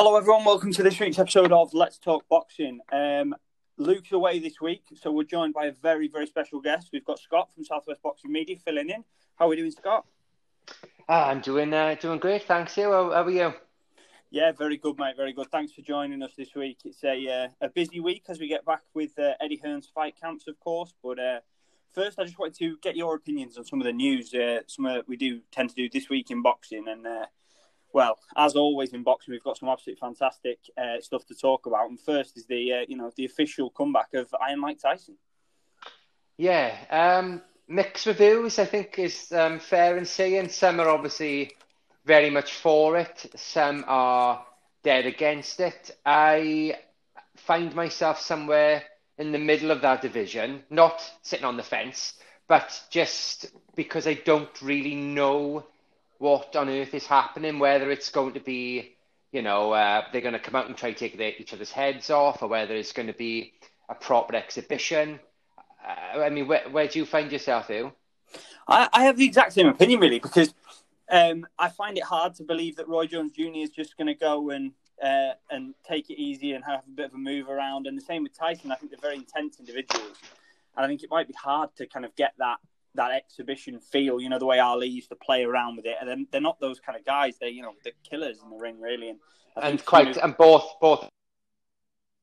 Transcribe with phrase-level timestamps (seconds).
[0.00, 0.44] Hello, everyone.
[0.44, 2.78] Welcome to this week's episode of Let's Talk Boxing.
[2.92, 3.34] Um,
[3.78, 6.90] Luke's away this week, so we're joined by a very, very special guest.
[6.92, 9.02] We've got Scott from Southwest Boxing Media filling in.
[9.34, 10.06] How are we doing, Scott?
[11.08, 12.76] Uh, I'm doing uh, doing great, thanks.
[12.76, 12.92] You?
[12.92, 13.52] How, how are you?
[14.30, 15.16] Yeah, very good, mate.
[15.16, 15.50] Very good.
[15.50, 16.78] Thanks for joining us this week.
[16.84, 20.14] It's a uh, a busy week as we get back with uh, Eddie Hearn's fight
[20.22, 20.94] camps, of course.
[21.02, 21.40] But uh,
[21.92, 24.32] first, I just wanted to get your opinions on some of the news.
[24.32, 27.26] Uh, some of we do tend to do this week in boxing, and uh,
[27.92, 31.88] well, as always in boxing, we've got some absolutely fantastic uh, stuff to talk about.
[31.88, 35.16] And first is the uh, you know the official comeback of Iron Mike Tyson.
[36.36, 38.58] Yeah, um, mixed reviews.
[38.58, 40.50] I think is um, fair in saying.
[40.50, 41.52] Some are obviously
[42.04, 43.32] very much for it.
[43.36, 44.44] Some are
[44.82, 45.90] dead against it.
[46.04, 46.76] I
[47.36, 48.82] find myself somewhere
[49.16, 52.14] in the middle of that division, not sitting on the fence,
[52.46, 55.66] but just because I don't really know
[56.18, 58.96] what on earth is happening, whether it's going to be,
[59.32, 62.10] you know, uh, they're going to come out and try to take each other's heads
[62.10, 63.54] off, or whether it's going to be
[63.88, 65.20] a proper exhibition.
[65.86, 67.92] Uh, I mean, where, where do you find yourself, Ew?
[68.66, 70.52] I, I have the exact same opinion, really, because
[71.10, 73.52] um, I find it hard to believe that Roy Jones Jr.
[73.54, 74.72] is just going to go and
[75.02, 77.86] uh, and take it easy and have a bit of a move around.
[77.86, 78.72] And the same with Tyson.
[78.72, 80.16] I think they're very intense individuals,
[80.76, 82.58] and I think it might be hard to kind of get that
[82.94, 84.20] that exhibition feel.
[84.20, 86.60] You know, the way Ali used to play around with it, and they're, they're not
[86.60, 87.36] those kind of guys.
[87.38, 89.10] They're you know the killers in the ring, really.
[89.10, 89.18] And
[89.56, 91.08] and quite and both both.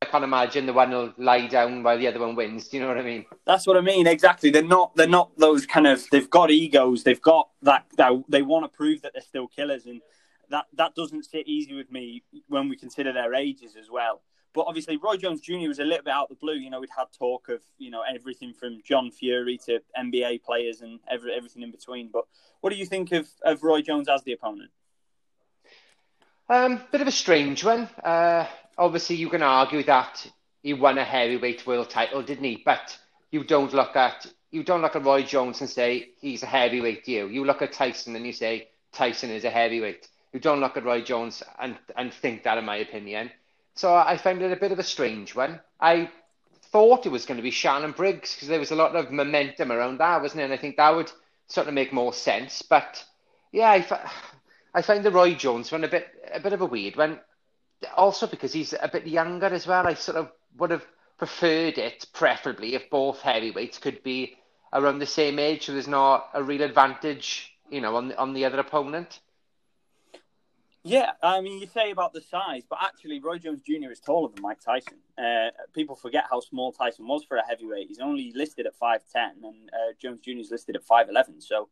[0.02, 2.68] I can't imagine the one will lie down while the other one wins.
[2.68, 3.26] Do you know what I mean?
[3.46, 4.06] That's what I mean.
[4.06, 4.50] Exactly.
[4.50, 4.96] They're not.
[4.96, 6.06] They're not those kind of.
[6.12, 7.04] They've got egos.
[7.04, 7.86] They've got that.
[7.98, 10.02] that they want to prove that they're still killers, and
[10.50, 14.22] that that doesn't sit easy with me when we consider their ages as well.
[14.56, 15.68] But obviously, Roy Jones Jr.
[15.68, 16.56] was a little bit out of the blue.
[16.56, 20.80] You know, we'd had talk of you know everything from John Fury to NBA players
[20.80, 22.10] and every, everything in between.
[22.12, 22.24] But
[22.62, 24.72] what do you think of, of Roy Jones as the opponent?
[26.48, 27.90] Um, bit of a strange one.
[28.02, 28.48] Uh,
[28.78, 30.26] obviously, you can argue that
[30.64, 32.62] he won a heavyweight world title, didn't he?
[32.64, 32.98] But
[33.32, 37.06] you don't look at you don't look at Roy Jones and say he's a heavyweight.
[37.10, 40.08] You you look at Tyson and you say Tyson is a heavyweight.
[40.32, 43.32] You don't look at Roy Jones and and think that, in my opinion.
[43.76, 45.60] So I found it a bit of a strange one.
[45.80, 46.10] I
[46.72, 49.72] thought it was going to be Shannon Briggs because there was a lot of momentum
[49.72, 50.46] around that, wasn't it?
[50.46, 51.12] And I think that would
[51.48, 52.62] sort of make more sense.
[52.62, 53.04] But
[53.52, 54.10] yeah, I,
[54.74, 57.20] I find the Roy Jones one a bit a bit of a weird one.
[57.96, 59.86] Also because he's a bit younger as well.
[59.86, 60.86] I sort of would have
[61.18, 64.38] preferred it, preferably, if both heavyweights could be
[64.74, 68.34] around the same age, so there's not a real advantage, you know, on the, on
[68.34, 69.20] the other opponent.
[70.88, 73.92] Yeah, I mean, you say about the size, but actually, Roy Jones Jr.
[73.92, 75.00] is taller than Mike Tyson.
[75.18, 77.88] Uh, people forget how small Tyson was for a heavyweight.
[77.88, 79.00] He's only listed at 5'10,
[79.44, 80.38] and uh, Jones Jr.
[80.38, 81.42] is listed at 5'11.
[81.42, 81.70] So,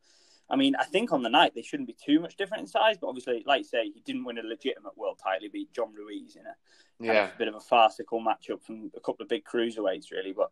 [0.49, 2.97] I mean, I think on the night they shouldn't be too much different in size,
[2.97, 5.41] but obviously, like you say, he didn't win a legitimate world title.
[5.41, 6.55] He beat John Ruiz in a
[6.99, 7.29] yeah.
[7.37, 10.33] bit of a farcical matchup from a couple of big cruiserweights, really.
[10.33, 10.49] But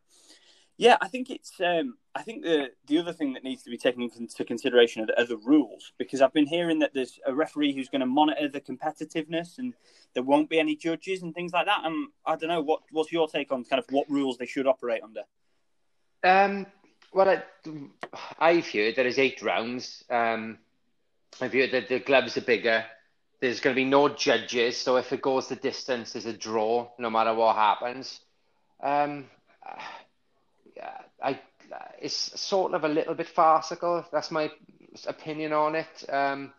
[0.77, 1.59] yeah, I think it's.
[1.59, 5.05] Um, I think the the other thing that needs to be taken into consideration are
[5.05, 8.05] the, are the rules because I've been hearing that there's a referee who's going to
[8.05, 9.73] monitor the competitiveness and
[10.13, 11.81] there won't be any judges and things like that.
[11.85, 14.67] And I don't know what what's your take on kind of what rules they should
[14.67, 15.21] operate under.
[16.23, 16.65] Um.
[17.13, 17.43] Well, I,
[18.39, 20.03] I've heard there is eight rounds.
[20.09, 20.59] Um,
[21.41, 22.85] I've heard that the gloves are bigger.
[23.41, 26.89] There's going to be no judges, so if it goes the distance, there's a draw,
[26.97, 28.21] no matter what happens.
[28.81, 29.25] Um,
[31.23, 31.39] I
[31.99, 34.05] it's sort of a little bit farcical.
[34.11, 34.51] That's my
[35.07, 36.09] opinion on it.
[36.09, 36.51] Um,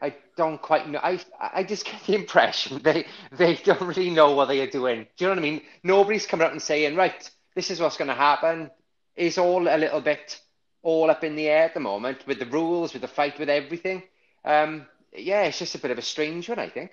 [0.00, 1.00] I don't quite know.
[1.02, 5.06] I I just get the impression they they don't really know what they are doing.
[5.16, 5.62] Do you know what I mean?
[5.82, 8.70] Nobody's coming out and saying, right, this is what's going to happen.
[9.16, 10.40] It's all a little bit
[10.82, 13.50] all up in the air at the moment with the rules, with the fight, with
[13.50, 14.04] everything.
[14.44, 16.92] Um, yeah, it's just a bit of a strange one, I think.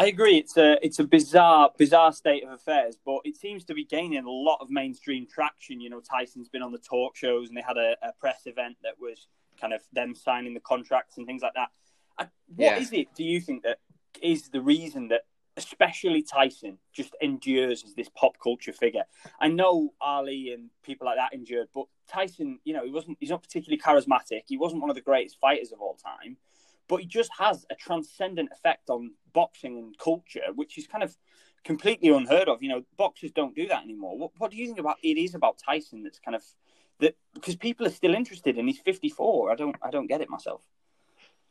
[0.00, 0.38] I agree.
[0.38, 4.24] It's a it's a bizarre bizarre state of affairs, but it seems to be gaining
[4.24, 5.78] a lot of mainstream traction.
[5.78, 8.78] You know, Tyson's been on the talk shows, and they had a, a press event
[8.82, 9.26] that was
[9.60, 11.68] kind of them signing the contracts and things like that.
[12.16, 12.78] What yeah.
[12.78, 13.08] is it?
[13.14, 13.78] Do you think that
[14.22, 15.22] is the reason that
[15.58, 19.04] especially Tyson just endures as this pop culture figure?
[19.38, 23.18] I know Ali and people like that endured, but Tyson, you know, he wasn't.
[23.20, 24.44] He's not particularly charismatic.
[24.46, 26.38] He wasn't one of the greatest fighters of all time
[26.90, 31.16] but he just has a transcendent effect on boxing and culture, which is kind of
[31.62, 32.64] completely unheard of.
[32.64, 34.18] You know, boxers don't do that anymore.
[34.18, 35.16] What, what do you think about it?
[35.16, 36.42] Is about Tyson that's kind of
[36.98, 39.52] that because people are still interested, and he's fifty four.
[39.52, 40.62] I don't, I don't get it myself.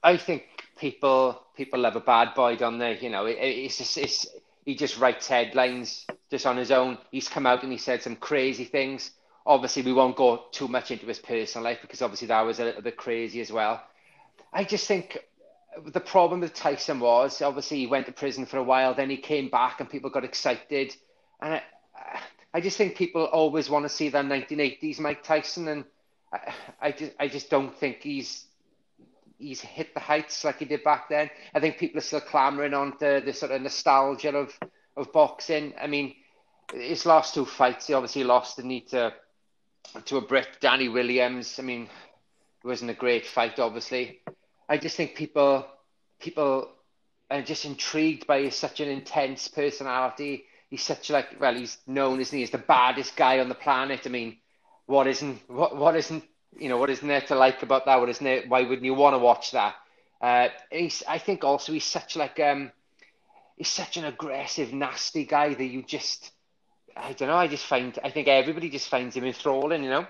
[0.03, 0.44] I think
[0.77, 3.00] people people love a bad boy, don't they?
[3.00, 4.27] You know, it, it's just it's
[4.65, 6.97] he just writes headlines just on his own.
[7.12, 9.12] He's come out and he said some crazy things.
[9.45, 12.65] Obviously, we won't go too much into his personal life because obviously that was a
[12.65, 13.81] little bit crazy as well.
[14.51, 15.18] I just think
[15.86, 19.18] the problem with Tyson was obviously he went to prison for a while, then he
[19.18, 20.95] came back and people got excited,
[21.42, 21.62] and I,
[22.54, 25.86] I just think people always want to see that 1980s Mike Tyson, and
[26.33, 28.45] I, I just I just don't think he's
[29.38, 31.30] he's hit the heights like he did back then.
[31.54, 34.57] I think people are still clamoring on the, the sort of nostalgia of
[34.98, 35.74] of boxing.
[35.80, 36.16] I mean,
[36.74, 39.13] his last two fights, he obviously lost the to
[40.06, 41.60] to a Brit, Danny Williams.
[41.60, 44.21] I mean, it wasn't a great fight, obviously.
[44.69, 45.68] I just think people
[46.19, 46.69] people
[47.31, 50.45] are just intrigued by such an intense personality.
[50.69, 54.01] He's such like well, he's known as he is the baddest guy on the planet.
[54.06, 54.38] I mean,
[54.86, 56.24] what isn't what what isn't
[56.57, 58.00] you know what isn't there to like about that?
[58.00, 58.44] What isn't there?
[58.48, 59.75] Why wouldn't you want to watch that?
[60.21, 62.71] Uh, he's I think also he's such like um
[63.57, 66.31] he's such an aggressive, nasty guy that you just
[66.95, 67.38] I don't know.
[67.38, 69.83] I just find I think everybody just finds him enthralling.
[69.83, 70.07] You know.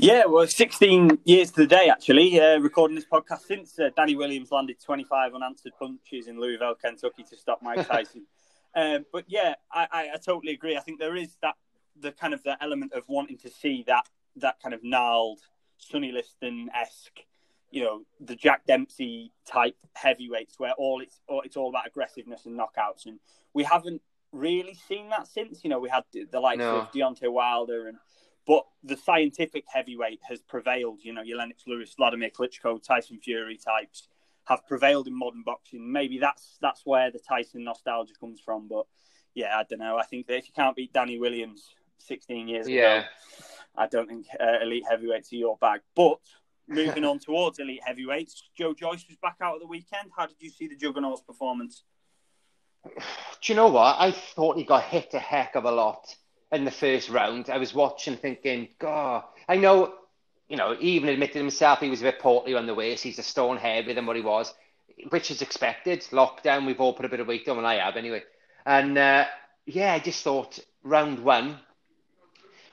[0.00, 4.14] Yeah, well, 16 years to the day, actually, uh, recording this podcast since uh, Danny
[4.14, 8.24] Williams landed 25 unanswered punches in Louisville, Kentucky to stop Mike Tyson.
[8.76, 10.76] um, but yeah, I, I, I, totally agree.
[10.76, 11.56] I think there is that
[12.00, 15.40] the kind of the element of wanting to see that that kind of gnarled,
[15.78, 17.18] Sonny Liston esque,
[17.72, 22.46] you know, the Jack Dempsey type heavyweights where all it's all, it's all about aggressiveness
[22.46, 23.18] and knockouts, and
[23.52, 24.00] we haven't
[24.30, 25.64] really seen that since.
[25.64, 26.76] You know, we had the likes no.
[26.76, 27.98] of Deontay Wilder and
[28.48, 31.00] but the scientific heavyweight has prevailed.
[31.02, 34.08] You know, your Lennox Lewis, Vladimir Klitschko, Tyson Fury types
[34.46, 35.92] have prevailed in modern boxing.
[35.92, 38.66] Maybe that's that's where the Tyson nostalgia comes from.
[38.66, 38.86] But
[39.34, 39.98] yeah, I don't know.
[39.98, 41.68] I think that if you can't beat Danny Williams
[41.98, 43.00] 16 years yeah.
[43.00, 43.06] ago,
[43.76, 45.82] I don't think uh, elite heavyweights are your bag.
[45.94, 46.18] But
[46.66, 50.10] moving on towards elite heavyweights, Joe Joyce was back out at the weekend.
[50.16, 51.82] How did you see the Juggernaut's performance?
[52.86, 52.92] Do
[53.52, 53.96] you know what?
[53.98, 56.16] I thought he got hit a heck of a lot
[56.52, 57.50] in the first round.
[57.50, 59.94] I was watching thinking, God, I know,
[60.48, 63.04] you know, he even admitted himself he was a bit portly on the waist.
[63.04, 64.52] He's a stone heavier than what he was,
[65.10, 66.00] which is expected.
[66.10, 68.22] Lockdown, we've all put a bit of weight on, and I have anyway.
[68.64, 69.26] And uh,
[69.66, 71.58] yeah, I just thought round one,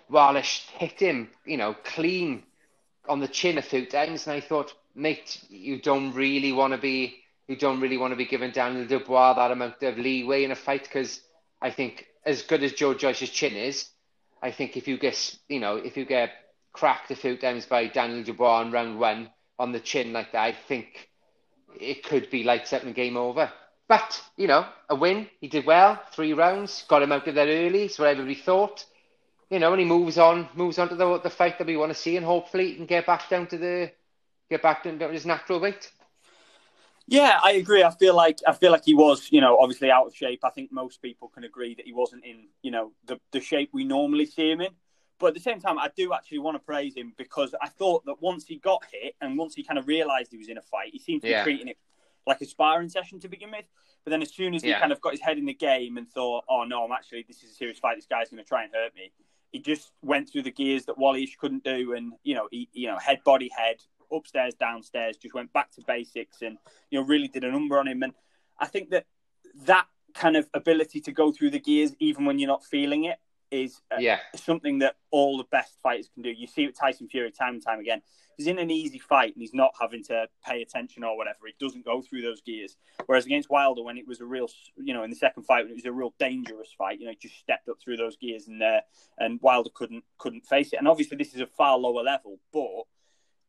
[0.09, 2.43] Wallace hit him, you know, clean
[3.07, 6.77] on the chin a few times, and I thought, mate, you don't really want to
[6.77, 7.17] be,
[7.47, 10.55] you don't really want to be giving Daniel Dubois that amount of leeway in a
[10.55, 11.21] fight because
[11.65, 13.89] I think as good as Joe Joyce's chin is,
[14.39, 16.29] I think if you get you know if you get
[16.73, 20.43] cracked a few times by Daniel Dubois in round one on the chin like that,
[20.43, 21.09] I think
[21.79, 23.51] it could be like setting game over.
[23.87, 25.27] But you know, a win.
[25.41, 25.99] He did well.
[26.11, 27.87] Three rounds, got him out of there early.
[27.87, 28.85] So everybody thought.
[29.49, 31.91] You know, and he moves on, moves on to the the fight that we want
[31.91, 33.91] to see, and hopefully he can get back down to the
[34.51, 35.91] get back down to his natural weight.
[37.07, 37.83] Yeah, I agree.
[37.83, 40.39] I feel like I feel like he was, you know, obviously out of shape.
[40.43, 43.69] I think most people can agree that he wasn't in, you know, the the shape
[43.73, 44.71] we normally see him in.
[45.19, 48.05] But at the same time, I do actually want to praise him because I thought
[48.05, 50.61] that once he got hit and once he kind of realised he was in a
[50.61, 51.43] fight, he seemed to yeah.
[51.43, 51.77] be treating it
[52.27, 53.65] like a sparring session to begin with.
[54.03, 54.79] But then as soon as he yeah.
[54.79, 57.43] kind of got his head in the game and thought, "Oh no, I'm actually this
[57.43, 57.97] is a serious fight.
[57.97, 59.11] This guy's going to try and hurt me,"
[59.51, 62.87] he just went through the gears that Wallisch couldn't do, and you know, he, you
[62.87, 63.77] know, head, body, head,
[64.11, 66.57] upstairs, downstairs, just went back to basics and,
[66.89, 68.03] you know, really did a number on him.
[68.03, 68.13] And
[68.59, 69.05] I think that
[69.65, 73.17] that kind of ability to go through the gears, even when you're not feeling it,
[73.51, 74.19] is uh, yeah.
[74.35, 76.29] something that all the best fighters can do.
[76.29, 78.01] You see with Tyson Fury time and time again.
[78.37, 81.39] He's in an easy fight and he's not having to pay attention or whatever.
[81.45, 82.75] He doesn't go through those gears.
[83.05, 85.71] Whereas against Wilder, when it was a real, you know, in the second fight, when
[85.71, 88.47] it was a real dangerous fight, you know, he just stepped up through those gears
[88.47, 88.81] and uh,
[89.19, 90.79] and Wilder couldn't couldn't face it.
[90.79, 92.83] And obviously, this is a far lower level, but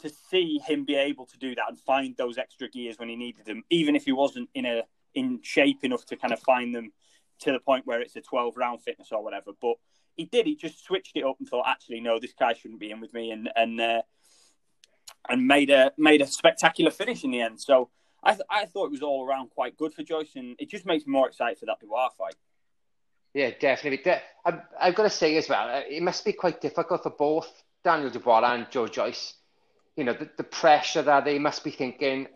[0.00, 3.16] to see him be able to do that and find those extra gears when he
[3.16, 4.82] needed them, even if he wasn't in a
[5.14, 6.92] in shape enough to kind of find them
[7.40, 9.52] to the point where it's a 12 round fitness or whatever.
[9.60, 9.76] But
[10.16, 10.46] he did.
[10.46, 13.12] He just switched it up and thought, actually, no, this guy shouldn't be in with
[13.12, 14.02] me, and and uh,
[15.28, 17.60] and made a made a spectacular finish in the end.
[17.60, 17.90] So
[18.22, 20.86] I th- I thought it was all around quite good for Joyce, and it just
[20.86, 22.36] makes me more excited for that Dubois fight.
[23.34, 24.12] Yeah, definitely.
[24.46, 27.62] I've, I've got to say as well, uh, it must be quite difficult for both
[27.84, 29.34] Daniel Dubois and Joe Joyce
[29.96, 32.28] you know, the, the pressure that they must be thinking,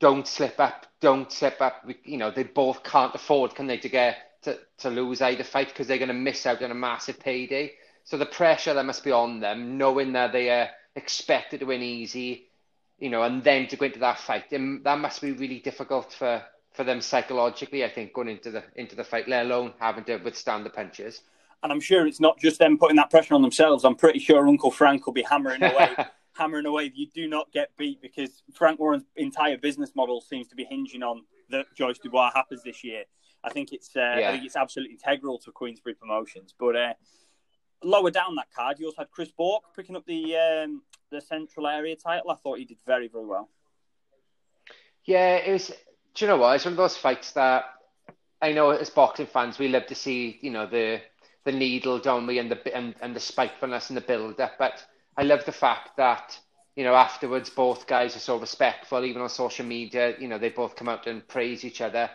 [0.00, 1.88] don't slip up, don't slip up.
[2.04, 5.68] You know, they both can't afford, can they, to get to, to lose either fight
[5.68, 7.72] because they're going to miss out on a massive payday.
[8.04, 11.82] So the pressure that must be on them, knowing that they are expected to win
[11.82, 12.48] easy,
[12.98, 16.12] you know, and then to go into that fight, um, that must be really difficult
[16.12, 16.42] for,
[16.72, 17.84] for them psychologically.
[17.84, 21.22] I think going into the into the fight, let alone having to withstand the punches.
[21.62, 23.84] And I'm sure it's not just them putting that pressure on themselves.
[23.84, 25.96] I'm pretty sure Uncle Frank will be hammering away
[26.36, 26.90] hammering away.
[26.94, 31.02] You do not get beat because Frank Warren's entire business model seems to be hinging
[31.02, 33.04] on that Joyce Dubois happens this year.
[33.42, 34.28] I think it's uh, yeah.
[34.28, 36.54] I think it's absolutely integral to Queensberry Promotions.
[36.58, 36.94] But uh,
[37.82, 41.66] lower down that card, you also had Chris Bourke picking up the um, the Central
[41.66, 42.30] Area title.
[42.30, 43.50] I thought he did very very well.
[45.04, 45.72] Yeah, it was.
[46.14, 46.54] Do you know what?
[46.54, 47.64] It's one of those fights that
[48.40, 50.38] I know as boxing fans we love to see.
[50.40, 51.00] You know the
[51.44, 54.52] the needle, don't we, and the and, and the spitefulness and the build up.
[54.58, 54.84] But
[55.16, 56.38] I love the fact that
[56.76, 60.14] you know afterwards both guys are so respectful, even on social media.
[60.18, 62.10] You know they both come out and praise each other.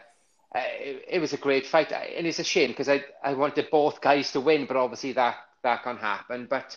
[0.54, 3.70] Uh, it, it, was a great fight, and it's a shame because I I wanted
[3.70, 6.48] both guys to win, but obviously that that can't happen.
[6.50, 6.76] But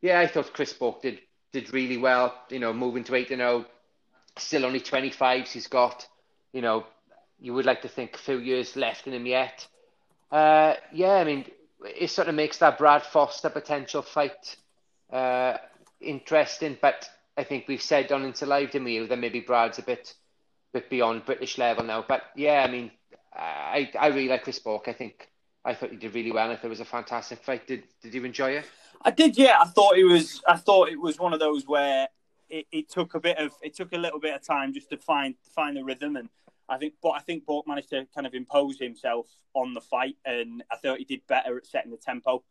[0.00, 1.20] yeah, I thought Chris Bourke did
[1.52, 2.34] did really well.
[2.50, 3.70] You know, moving to eight and zero, oh,
[4.36, 5.52] still only twenty fives.
[5.52, 6.06] He's got,
[6.52, 6.86] you know,
[7.40, 9.66] you would like to think a few years left in him yet.
[10.30, 11.44] Uh, yeah, I mean,
[11.84, 14.56] it sort of makes that Brad Foster potential fight
[15.12, 15.58] uh,
[16.00, 16.78] interesting.
[16.80, 20.14] But I think we've said on into live, didn't we, that maybe Brad's a bit
[20.72, 22.04] bit beyond British level now.
[22.06, 22.90] But yeah, I mean,
[23.34, 24.88] I I really like Chris Bourke.
[24.88, 25.30] I think
[25.64, 26.50] I thought he did really well.
[26.50, 27.66] I thought it was a fantastic fight.
[27.66, 28.66] Did Did you enjoy it?
[29.04, 29.36] I did.
[29.36, 30.42] Yeah, I thought it was.
[30.46, 32.08] I thought it was one of those where
[32.48, 34.96] it, it took a bit of it took a little bit of time just to
[34.96, 36.28] find find the rhythm and
[36.68, 40.16] I think, but I think Bourke managed to kind of impose himself on the fight,
[40.24, 42.42] and I thought he did better at setting the tempo.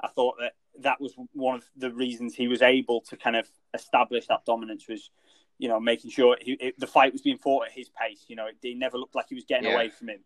[0.00, 3.48] I thought that that was one of the reasons he was able to kind of
[3.72, 5.10] establish that dominance was,
[5.58, 8.24] you know, making sure he, it, the fight was being fought at his pace.
[8.28, 9.74] You know, it, it never looked like he was getting yeah.
[9.74, 10.20] away from him.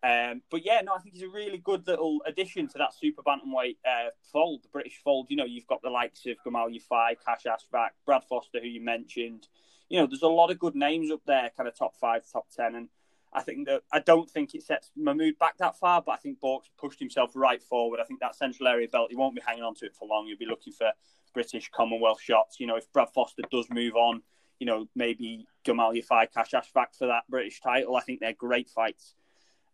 [0.00, 3.22] Um, but yeah, no, I think he's a really good little addition to that super
[3.22, 5.26] bantamweight uh, fold, the British fold.
[5.30, 8.80] You know, you've got the likes of Gamal Yafai, Qais Ashfaq, Brad Foster, who you
[8.80, 9.48] mentioned
[9.88, 12.46] you know, there's a lot of good names up there, kind of top five, top
[12.54, 12.88] ten, and
[13.32, 16.40] I think that I don't think it sets Mahmood back that far, but I think
[16.40, 18.00] Bourke's pushed himself right forward.
[18.00, 20.26] I think that central area belt, he won't be hanging on to it for long.
[20.26, 20.92] He'll be looking for
[21.34, 22.58] British Commonwealth shots.
[22.58, 24.22] You know, if Brad Foster does move on,
[24.58, 27.96] you know, maybe Gamal Yafai, Qais Ashfaq for that British title.
[27.96, 29.14] I think they're great fights.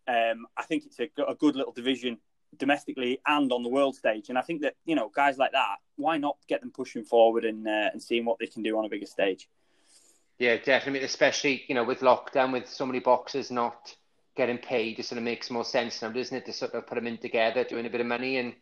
[0.07, 2.19] Um, I think it's a, a good little division
[2.57, 4.29] domestically and on the world stage.
[4.29, 7.45] And I think that you know guys like that, why not get them pushing forward
[7.45, 9.47] and uh, and seeing what they can do on a bigger stage?
[10.39, 11.05] Yeah, definitely.
[11.05, 13.95] Especially, you know, with lockdown, with so many boxes not
[14.35, 16.45] getting paid, it sort of makes more sense now, doesn't it?
[16.45, 18.53] To sort of put them in together, doing a bit of money, and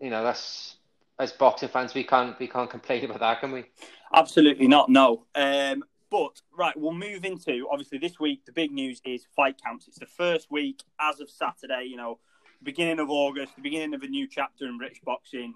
[0.00, 0.76] you know, that's
[1.18, 3.64] as boxing fans, we can't we can't complain about that, can we?
[4.12, 4.88] Absolutely not.
[4.88, 5.26] No.
[5.34, 8.44] Um, but right, we'll move into obviously this week.
[8.44, 9.86] The big news is fight camps.
[9.86, 11.84] It's the first week as of Saturday.
[11.88, 12.18] You know,
[12.62, 15.54] beginning of August, the beginning of a new chapter in British boxing.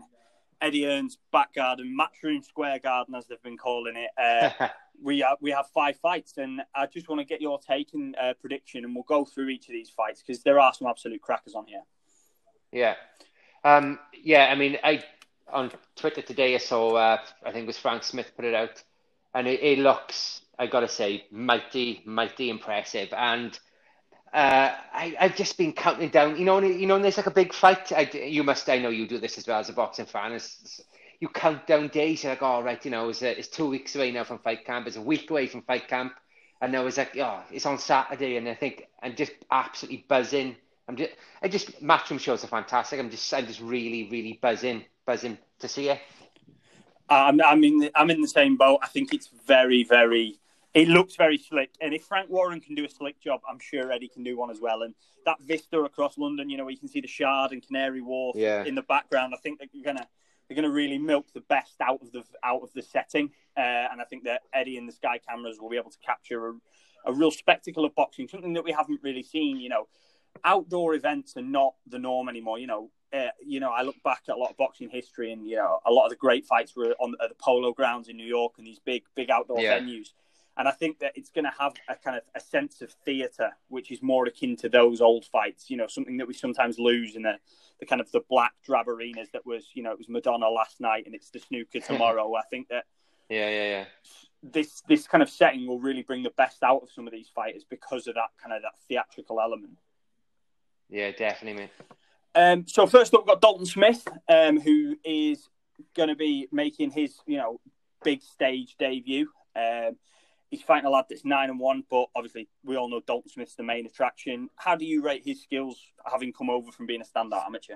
[0.61, 4.11] Eddie Hearn's back garden, Matchroom Square Garden, as they've been calling it.
[4.19, 4.69] Uh,
[5.03, 8.17] we have, we have five fights, and I just want to get your take and
[8.21, 11.21] uh, prediction, and we'll go through each of these fights because there are some absolute
[11.21, 11.83] crackers on here.
[12.73, 12.95] Yeah,
[13.65, 14.49] um, yeah.
[14.51, 15.03] I mean, I
[15.53, 18.83] on Twitter today I saw uh, I think it was Frank Smith put it out,
[19.35, 23.59] and it, it looks I got to say mighty mighty impressive, and
[24.35, 26.37] uh, I, have just been counting down.
[26.37, 27.93] You know, you know, there's like a big fight.
[27.93, 28.69] I, you must.
[28.69, 30.33] I know you do this as well as a boxing fan.
[30.33, 30.81] It's,
[31.21, 32.25] you count down days.
[32.25, 34.89] You're like, oh, right, you know, it's, it's two weeks away now from fight camp.
[34.89, 36.15] It's a week away from fight camp.
[36.61, 38.37] And I was like, oh, it's on Saturday.
[38.37, 40.57] And I think I'm just absolutely buzzing.
[40.89, 42.99] I'm just, I just, matchroom shows are fantastic.
[42.99, 46.01] I'm just, I'm just really, really buzzing, buzzing to see it.
[47.09, 48.81] I'm, I'm in, the, I'm in the same boat.
[48.83, 50.41] I think it's very, very,
[50.75, 51.71] it looks very slick.
[51.81, 54.51] And if Frank Warren can do a slick job, I'm sure Eddie can do one
[54.51, 54.83] as well.
[54.83, 58.03] And that vista across London, you know, where you can see the Shard and Canary
[58.03, 58.65] Wharf yeah.
[58.65, 60.07] in the background, I think that you're gonna
[60.49, 63.61] they're going to really milk the best out of the out of the setting, uh,
[63.91, 66.53] and I think that Eddie and the Sky cameras will be able to capture a,
[67.07, 69.59] a real spectacle of boxing, something that we haven't really seen.
[69.59, 69.89] You know,
[70.45, 72.59] outdoor events are not the norm anymore.
[72.59, 75.47] You know, uh, you know, I look back at a lot of boxing history, and
[75.49, 78.17] you know, a lot of the great fights were on at the Polo Grounds in
[78.17, 79.79] New York and these big, big outdoor yeah.
[79.79, 80.09] venues.
[80.57, 83.51] And I think that it's going to have a kind of a sense of theatre,
[83.69, 85.69] which is more akin to those old fights.
[85.69, 87.39] You know, something that we sometimes lose in the,
[87.81, 90.81] the kind of the black drab arenas that was, you know, it was Madonna last
[90.81, 92.35] night and it's the snooker tomorrow.
[92.35, 92.85] I think that
[93.29, 93.85] yeah, yeah, yeah.
[94.43, 97.29] This this kind of setting will really bring the best out of some of these
[97.35, 99.79] fighters because of that kind of that theatrical element.
[100.91, 101.71] Yeah, definitely, man.
[102.35, 105.49] Um, so first up, we've got Dalton Smith, um, who is
[105.97, 107.61] going to be making his, you know,
[108.03, 109.29] big stage debut.
[109.57, 109.97] Um,
[110.55, 113.57] he's fighting a lad that's nine and one, but obviously we all know Dalton Smith's
[113.57, 114.49] the main attraction.
[114.57, 117.75] How do you rate his skills, having come over from being a standout amateur?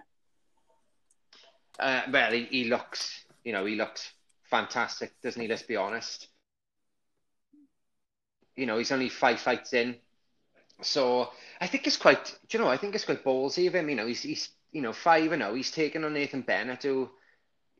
[1.78, 4.12] Uh, well, he, he looks, you know, he looks
[4.44, 5.48] fantastic, doesn't he?
[5.48, 6.28] Let's be honest.
[8.56, 9.96] You know, he's only five fights in,
[10.82, 11.30] so
[11.60, 12.36] I think it's quite.
[12.50, 12.68] You know?
[12.68, 13.88] I think it's quite ballsy of him.
[13.88, 15.52] You know, he's he's you know five and zero.
[15.52, 17.08] Oh, he's taken on Nathan Bennett, who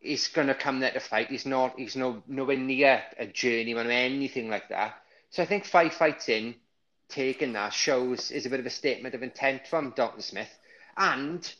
[0.00, 1.28] he's going to come there to fight.
[1.28, 1.78] He's not.
[1.78, 4.94] He's no nowhere near a journeyman or anything like that.
[5.30, 6.54] So I think five fights in,
[7.08, 10.50] taking that shows is a bit of a statement of intent from Dalton Smith,
[10.96, 11.50] and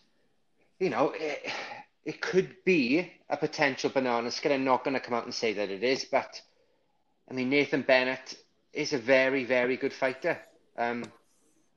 [0.79, 1.51] you know it,
[2.05, 4.53] it could be a potential banana skin.
[4.53, 6.41] I'm not going to come out and say that it is, but
[7.31, 8.37] I mean Nathan Bennett
[8.73, 10.39] is a very, very good fighter.
[10.77, 11.05] Um,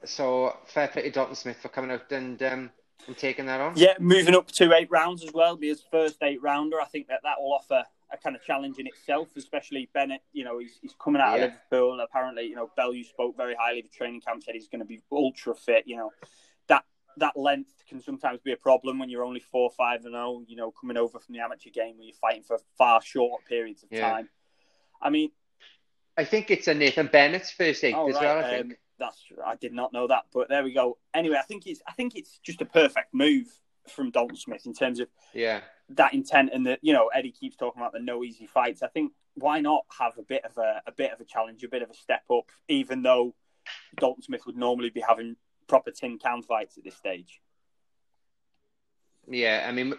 [0.06, 2.72] so fair play to Dalton Smith for coming out and um,
[3.08, 3.74] and taking that on.
[3.76, 5.56] Yeah, moving up to eight rounds as well.
[5.56, 6.80] Be his first eight rounder.
[6.80, 10.22] I think that that will offer a kind of challenge in itself, especially Bennett.
[10.34, 11.46] You know, he's, he's coming out yeah.
[11.46, 11.94] of Liverpool.
[11.94, 14.68] And apparently, you know, Bell, you spoke very highly of the training camp, said he's
[14.68, 15.84] going to be ultra fit.
[15.88, 16.12] You know,
[16.68, 16.86] that
[17.18, 20.24] that length can sometimes be a problem when you're only four, five, and zero.
[20.24, 23.44] Oh, you know, coming over from the amateur game where you're fighting for far shorter
[23.48, 24.10] periods of yeah.
[24.10, 24.30] time.
[25.02, 25.32] I mean,
[26.18, 28.24] I think it's a Nathan Bennett's first eight oh, as right.
[28.24, 28.38] well.
[28.38, 30.98] I think um, that's I did not know that, but there we go.
[31.14, 33.48] Anyway, I think it's I think it's just a perfect move
[33.90, 37.58] from Dalton Smith in terms of yeah that intent and that you know Eddie keeps
[37.58, 38.84] talking about the no easy fights.
[38.84, 41.68] I think why not have a bit of a, a bit of a challenge, a
[41.68, 43.34] bit of a step up, even though
[43.98, 45.36] Dalton Smith would normally be having
[45.68, 47.42] proper tin can fights at this stage.
[49.28, 49.94] Yeah, I mean,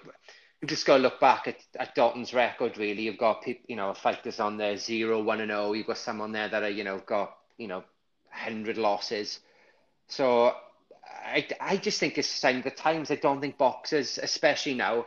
[0.66, 2.76] just go to look back at, at Dalton's record.
[2.76, 5.68] Really, you've got people, you know, fighters on there zero, one and zero.
[5.68, 5.72] Oh.
[5.72, 7.84] You've got some on there that are, you know, got you know,
[8.32, 9.40] hundred losses.
[10.08, 10.54] So
[11.24, 13.10] I, I just think it's sign the times.
[13.10, 15.06] I don't think boxers, especially now,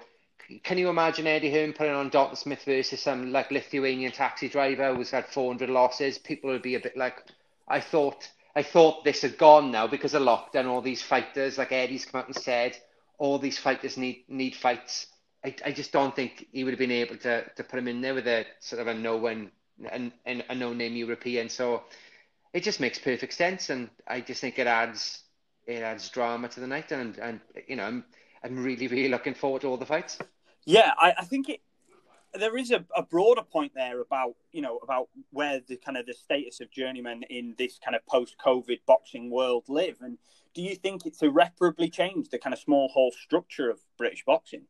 [0.64, 4.94] can you imagine Eddie Hearn putting on Dalton Smith versus some like Lithuanian taxi driver
[4.94, 6.18] who's had 400 losses?
[6.18, 7.24] People would be a bit like,
[7.68, 10.68] I thought, I thought this had gone now because of lockdown.
[10.68, 12.78] All these fighters, like Eddie's come out and said,
[13.18, 15.08] all these fighters need need fights.
[15.44, 18.02] I, I just don't think he would have been able to to put him in
[18.02, 19.52] there with a sort of a no one
[19.90, 21.50] and a, a no name European.
[21.50, 21.84] So
[22.56, 25.24] it just makes perfect sense, and I just think it adds
[25.68, 28.06] it adds drama to the night, and and you know I'm
[28.42, 30.18] I'm really really looking forward to all the fights.
[30.66, 31.60] Yeah, I, I think it.
[32.34, 36.06] There is a, a, broader point there about you know about where the kind of
[36.06, 40.18] the status of journeymen in this kind of post-COVID boxing world live, and
[40.54, 44.64] do you think it's irreparably changed the kind of small hall structure of British boxing?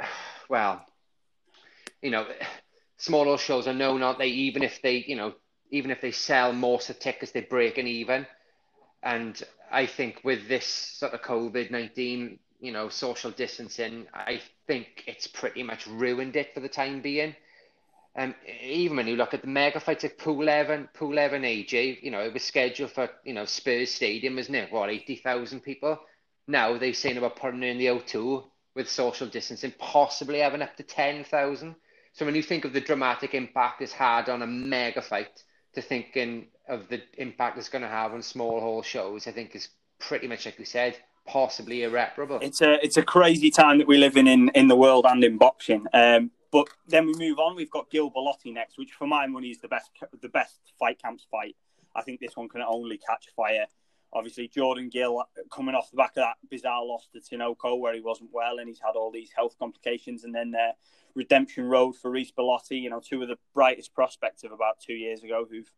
[0.46, 0.84] Well,
[2.02, 2.26] you know,
[3.04, 4.28] small hall shows are known, aren't they?
[4.28, 5.34] Even if they, you know,
[5.70, 8.26] even if they sell of tickets, they break an even.
[9.02, 15.04] And I think with this sort of COVID nineteen, you know, social distancing, I think
[15.06, 17.36] it's pretty much ruined it for the time being.
[18.16, 22.12] Um, even when you look at the mega fights like Pulev, Pool 11 AJ, you
[22.12, 24.72] know, it was scheduled for, you know, Spurs Stadium, wasn't it?
[24.72, 25.98] What, 80,000 people?
[26.46, 28.44] Now they're saying about putting in the O2
[28.76, 31.74] with social distancing, possibly having up to 10,000.
[32.14, 35.42] So when you think of the dramatic impact it's had on a mega fight,
[35.74, 39.54] to thinking of the impact it's going to have on small hall shows, I think
[39.56, 40.96] is pretty much like you said,
[41.26, 42.38] possibly irreparable.
[42.40, 45.22] It's a it's a crazy time that we live in in, in the world and
[45.24, 45.86] in boxing.
[45.92, 47.56] Um, but then we move on.
[47.56, 49.90] We've got Gill Bellotti next, which for my money is the best
[50.22, 51.56] the best fight camps fight.
[51.96, 53.66] I think this one can only catch fire.
[54.14, 57.94] Obviously, Jordan Gill uh, coming off the back of that bizarre loss to Tinoco where
[57.94, 60.72] he wasn't well and he's had all these health complications, and then uh,
[61.14, 62.80] redemption road for Reece Bellotti.
[62.80, 65.70] You know, two of the brightest prospects of about two years ago who've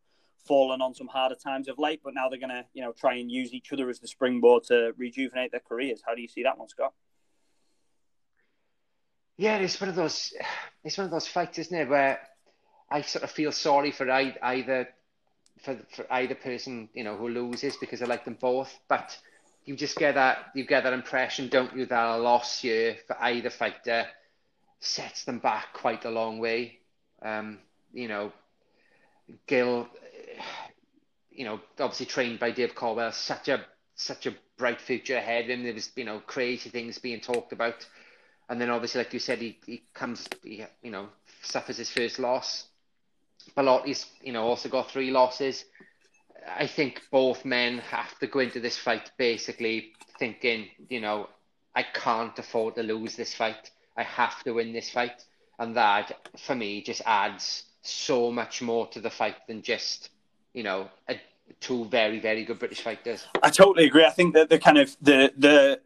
[0.47, 3.15] fallen on some harder times of late, but now they're going to, you know, try
[3.15, 6.03] and use each other as the springboard to rejuvenate their careers.
[6.07, 6.93] How do you see that one, Scott?
[9.37, 10.33] Yeah, it's one of those.
[10.85, 12.21] It's one of those fights, isn't it, where
[12.89, 14.89] I sort of feel sorry for either
[15.63, 19.17] for for either person, you know, who loses because I like them both, but
[19.65, 23.17] you just get that you get that impression, don't you, that a loss here for
[23.23, 24.07] either fighter
[24.81, 26.79] sets them back quite a long way.
[27.23, 27.59] Um,
[27.93, 28.33] you know,
[29.47, 29.89] Gill
[31.37, 33.65] you know, obviously trained by Dave Coldwell, such a
[33.95, 35.63] such a bright future ahead of him.
[35.63, 37.87] There was, you know, crazy things being talked about.
[38.49, 41.09] And then obviously, like you said, he, he comes, he, you know,
[41.43, 42.67] suffers his first loss.
[43.57, 45.65] Bellotti's, you know, also got three losses.
[46.49, 51.29] I think both men have to go into this fight basically thinking, you know,
[51.75, 53.71] I can't afford to lose this fight.
[53.97, 55.25] I have to win this fight.
[55.59, 60.11] And that, for me, just adds so much more to the fight than just
[60.57, 61.21] you know, a,
[61.61, 63.25] two very, very good British fighters.
[63.43, 64.07] I totally agree.
[64.07, 65.81] I think that the kind of the the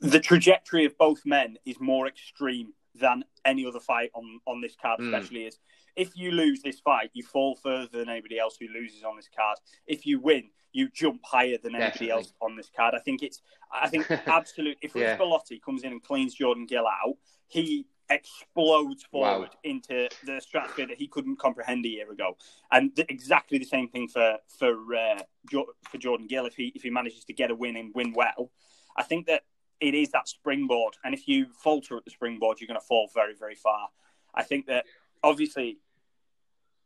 [0.00, 4.76] the trajectory of both men is more extreme than any other fight on on this
[4.80, 5.14] card, hmm.
[5.14, 5.48] especially mm.
[5.48, 5.58] is
[5.96, 9.28] if you lose this fight, you fall further than anybody else who loses on this
[9.34, 9.58] card.
[9.86, 12.10] If you win, you jump higher than anybody Definitely.
[12.10, 12.94] else on this card.
[12.94, 13.40] I think it's
[13.72, 15.12] I think absolute if yeah.
[15.12, 19.58] Rich Bellotti comes in and cleans Jordan Gill out, he explodes forward wow.
[19.64, 22.36] into the stratosphere that he couldn't comprehend a year ago,
[22.70, 26.72] and th- exactly the same thing for for uh, jo- for Jordan Gill if he
[26.74, 28.50] if he manages to get a win and win well.
[28.98, 29.42] I think that
[29.80, 33.10] it is that springboard, and if you falter at the springboard, you're going to fall
[33.14, 33.88] very very far.
[34.34, 34.84] I think that
[35.22, 35.78] obviously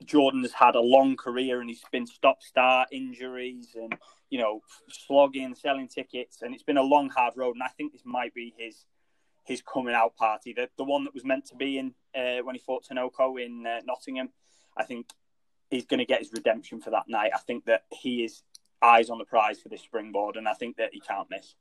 [0.05, 3.95] Jordan has had a long career and he's been stop start injuries and
[4.31, 7.55] you know slogging, selling tickets, and it's been a long hard road.
[7.57, 8.87] And I think this might be his
[9.45, 12.55] his coming out party, the the one that was meant to be in uh, when
[12.55, 14.31] he fought Tinoco in uh, Nottingham.
[14.77, 15.07] I think
[15.71, 17.33] he's going to get his redemption for that night.
[17.35, 18.43] I think that he is
[18.83, 21.55] eyes on the prize for this springboard, and I think that he can't miss.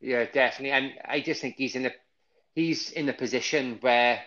[0.00, 1.92] Yeah, definitely, and I just think he's in a
[2.54, 4.20] he's in a position where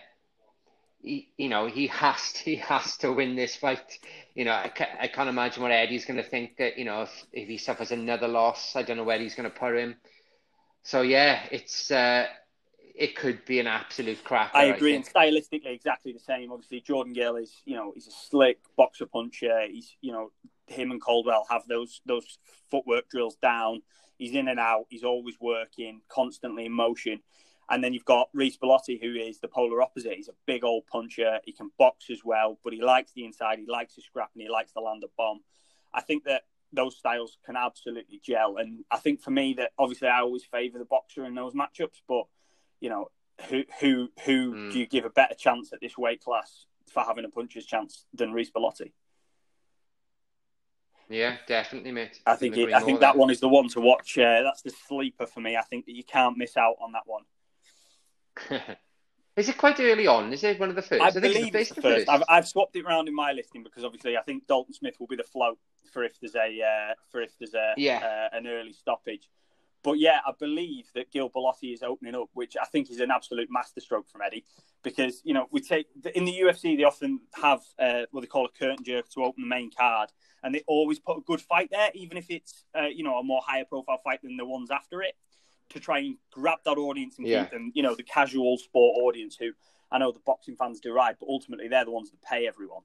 [1.02, 3.98] he, you know, he has to, he has to win this fight.
[4.34, 7.02] You know, I can't, I can't imagine what Eddie's going to think that you know
[7.02, 9.96] if, if he suffers another loss, I don't know where he's going to put him.
[10.82, 12.26] So yeah, it's uh,
[12.94, 14.56] it could be an absolute cracker.
[14.56, 16.52] I agree, I and stylistically exactly the same.
[16.52, 19.66] Obviously, Jordan Gill is you know he's a slick boxer puncher.
[19.70, 20.30] He's you know
[20.66, 22.38] him and Coldwell have those those
[22.70, 23.82] footwork drills down.
[24.22, 24.86] He's in and out.
[24.88, 27.22] He's always working, constantly in motion.
[27.68, 30.14] And then you've got Reece Bellotti, who is the polar opposite.
[30.14, 31.40] He's a big old puncher.
[31.44, 33.58] He can box as well, but he likes the inside.
[33.58, 35.40] He likes to scrap and he likes to land a bomb.
[35.92, 38.58] I think that those styles can absolutely gel.
[38.58, 42.00] And I think for me that obviously I always favour the boxer in those matchups,
[42.06, 42.26] but
[42.80, 43.08] you know,
[43.48, 44.72] who who who mm.
[44.72, 48.04] do you give a better chance at this weight class for having a puncher's chance
[48.14, 48.92] than Reece Bellotti?
[51.12, 52.20] Yeah, definitely, mate.
[52.26, 54.16] I think it, I think that one is the one to watch.
[54.16, 55.56] Uh, that's the sleeper for me.
[55.56, 57.22] I think that you can't miss out on that one.
[59.36, 60.32] is it quite early on?
[60.32, 61.02] Is it one of the first?
[61.02, 62.06] I, I believe it's the, the first.
[62.06, 62.08] first.
[62.08, 65.06] I've, I've, swapped it around in my listing because obviously I think Dalton Smith will
[65.06, 65.58] be the float
[65.92, 68.28] for if there's a uh, for if there's a yeah.
[68.32, 69.28] Uh, an early stoppage.
[69.82, 73.10] But yeah, I believe that Gill Bellotti is opening up, which I think is an
[73.10, 74.44] absolute masterstroke from Eddie.
[74.82, 78.46] Because you know we take in the UFC they often have uh, what they call
[78.46, 80.10] a curtain jerk to open the main card,
[80.42, 83.22] and they always put a good fight there, even if it's uh, you know a
[83.22, 85.14] more higher profile fight than the ones after it
[85.72, 87.42] to try and grab that audience and yeah.
[87.42, 89.50] keep them, you know, the casual sport audience who
[89.90, 92.82] I know the boxing fans deride, but ultimately they're the ones that pay everyone.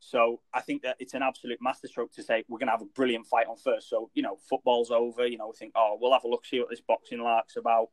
[0.00, 2.86] So I think that it's an absolute masterstroke to say we're going to have a
[2.86, 3.88] brilliant fight on first.
[3.88, 5.26] So you know, football's over.
[5.26, 7.88] You know, we think, oh, we'll have a look, see what this boxing lark's about,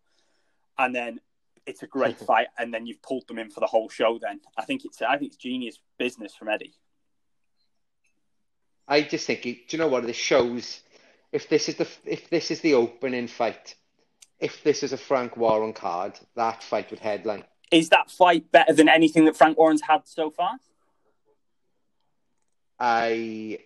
[0.78, 1.20] and then
[1.65, 4.19] it's a great fight, and then you've pulled them in for the whole show.
[4.21, 6.73] Then I think it's I think it's genius business from Eddie.
[8.88, 10.06] I just think, it, do you know what?
[10.06, 10.82] This shows
[11.32, 13.75] if this is the if this is the opening fight
[14.39, 17.43] if this is a Frank Warren card, that fight would headline.
[17.71, 20.51] Is that fight better than anything that Frank Warren's had so far?
[22.80, 23.60] I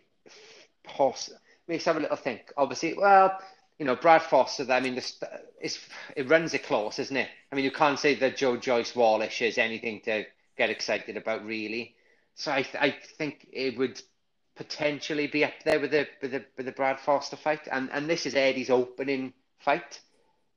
[0.84, 1.32] poss-
[1.68, 2.54] let's have a little think.
[2.56, 3.40] Obviously, well,
[3.80, 4.72] you know, Brad Foster.
[4.72, 5.20] I mean, this
[5.62, 5.80] is
[6.16, 7.30] it runs it close, isn't it?
[7.52, 10.26] I mean, you can't say that Joe Joyce Wallisch is anything to
[10.58, 11.96] get excited about, really.
[12.36, 14.02] So I, I think it would
[14.56, 18.10] potentially be up there with the with the with the Brad Foster fight, and and
[18.10, 20.02] this is Eddie's opening fight.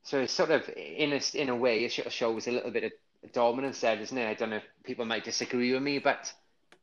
[0.02, 3.32] So it's sort of in a in a way, it shows a little bit of
[3.32, 4.28] dominance there, doesn't it?
[4.28, 6.32] I don't know if people might disagree with me, but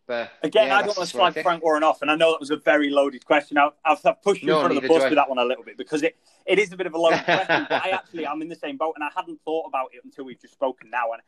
[0.09, 2.39] but again, yeah, I don't want to slag Frank Warren off, and I know that
[2.39, 3.59] was a very loaded question.
[3.59, 5.63] I've, I've pushed you no, in front of the bus with that one a little
[5.63, 6.17] bit because it,
[6.47, 7.67] it is a bit of a loaded question.
[7.69, 10.25] But I actually I'm in the same boat, and I hadn't thought about it until
[10.25, 11.21] we've just spoken now, and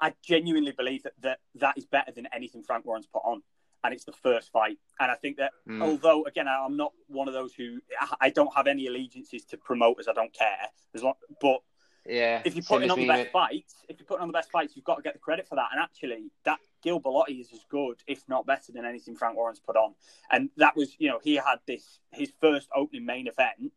[0.00, 3.42] I genuinely believe that that, that is better than anything Frank Warren's put on
[3.82, 4.78] and it's the first fight.
[5.00, 5.82] And I think that mm.
[5.82, 7.80] although again I'm not one of those who
[8.20, 10.68] I don't have any allegiances to promoters, I don't care.
[10.94, 11.60] As long, but
[12.08, 14.74] yeah, if you're putting on the best fights, if you're putting on the best fights,
[14.76, 15.68] you've got to get the credit for that.
[15.72, 19.60] And actually, that Gill Bellotti is as good, if not better, than anything Frank Warren's
[19.60, 19.94] put on.
[20.30, 23.72] And that was, you know, he had this his first opening main event.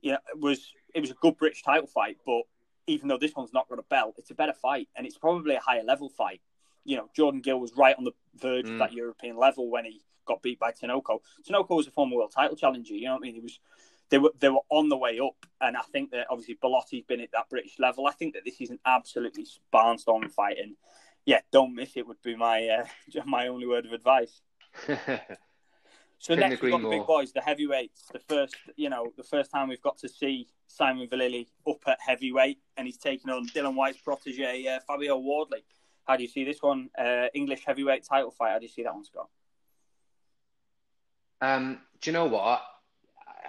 [0.00, 2.42] You know, it was it was a good British title fight, but
[2.86, 5.54] even though this one's not got a belt, it's a better fight, and it's probably
[5.54, 6.40] a higher level fight
[6.88, 8.72] you know, Jordan Gill was right on the verge mm.
[8.72, 11.20] of that European level when he got beat by Tinoco.
[11.46, 12.94] Tinoco was a former world title challenger.
[12.94, 13.34] You know what I mean?
[13.34, 13.60] He was.
[14.10, 17.20] They were they were on the way up, and I think that obviously Bellotti's been
[17.20, 18.06] at that British level.
[18.06, 20.76] I think that this is an absolutely barnstorming fight, and
[21.26, 22.06] yeah, don't miss it.
[22.06, 22.86] Would be my uh,
[23.26, 24.40] my only word of advice.
[26.20, 28.06] So next we've got the big boys, the heavyweights.
[28.12, 31.98] The first, you know, the first time we've got to see Simon Vallily up at
[32.00, 35.64] heavyweight, and he's taking on Dillian Whyte's protege uh, Fabio Wardley.
[36.06, 36.90] How do you see this one?
[36.98, 38.52] Uh, English heavyweight title fight.
[38.52, 39.28] How do you see that one, Scott?
[41.40, 42.62] Um, do you know what?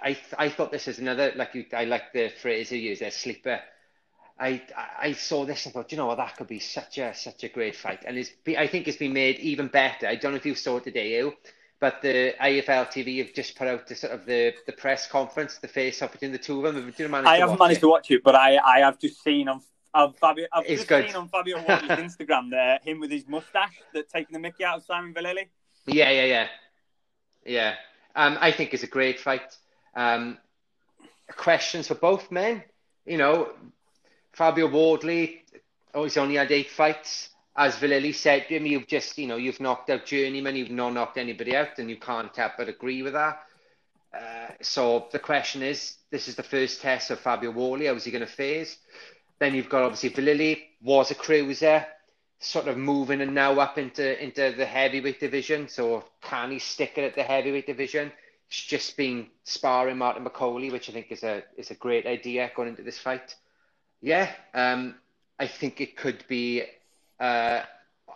[0.02, 1.66] I I thought this is another like you.
[1.72, 3.60] I like the phrase you use there, sleeper.
[4.38, 4.62] I
[4.98, 7.48] I saw this and thought, you know what, that could be such a such a
[7.48, 10.06] great fight, and it's I think it's been made even better.
[10.06, 11.34] I don't know if you saw it today, you,
[11.78, 15.58] but the IFL TV have just put out the sort of the, the press conference,
[15.58, 16.84] the face up between the two of them.
[16.86, 17.80] Have you managed I haven't managed it?
[17.82, 19.60] to watch it, but I I have just seen on
[19.92, 21.06] I've, Fabio, I've just good.
[21.06, 24.78] seen on Fabio Wardley's Instagram there him with his mustache that taking the Mickey out
[24.78, 25.48] of Simon Vallily.
[25.86, 26.46] Yeah, yeah, yeah,
[27.44, 27.74] yeah.
[28.14, 29.56] Um, I think it's a great fight.
[30.00, 30.38] Um,
[31.36, 32.62] questions for both men.
[33.04, 33.52] You know,
[34.32, 35.44] Fabio Wardley.
[35.92, 37.28] Oh, he's only had eight fights.
[37.54, 40.94] As Vallily said to him, you've just, you know, you've knocked out journeyman, you've not
[40.94, 43.42] knocked anybody out, and you can't help but agree with that.
[44.14, 47.86] Uh, so the question is, this is the first test of Fabio Wardley.
[47.86, 48.78] How is he going to phase?
[49.38, 51.84] Then you've got obviously Vallily was a cruiser,
[52.38, 55.68] sort of moving and now up into into the heavyweight division.
[55.68, 58.12] So can he stick it at the heavyweight division?
[58.50, 62.68] Just been sparring Martin McCauley, which I think is a is a great idea going
[62.68, 63.36] into this fight.
[64.00, 64.96] Yeah, um,
[65.38, 66.64] I think it could be
[67.20, 67.62] uh,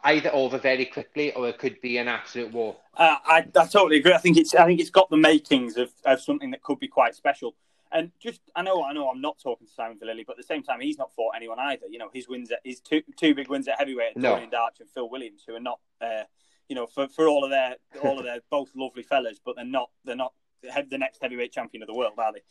[0.03, 2.77] either over very quickly or it could be an absolute war.
[2.97, 4.13] Uh, I, I totally agree.
[4.13, 6.89] I think it's I think it's got the makings of, of something that could be
[6.89, 7.55] quite special.
[7.93, 10.43] And just, I know, I know, I'm not talking to Simon Vallily, but at the
[10.43, 11.87] same time, he's not fought anyone either.
[11.89, 14.31] You know, his wins, at, his two two big wins at heavyweight, no.
[14.31, 16.25] Dorian Darch and Phil Williams, who are not, uh,
[16.69, 19.65] you know, for, for all of their all of their both lovely fellas, but they're
[19.65, 22.43] not they're not the next heavyweight champion of the world, are they?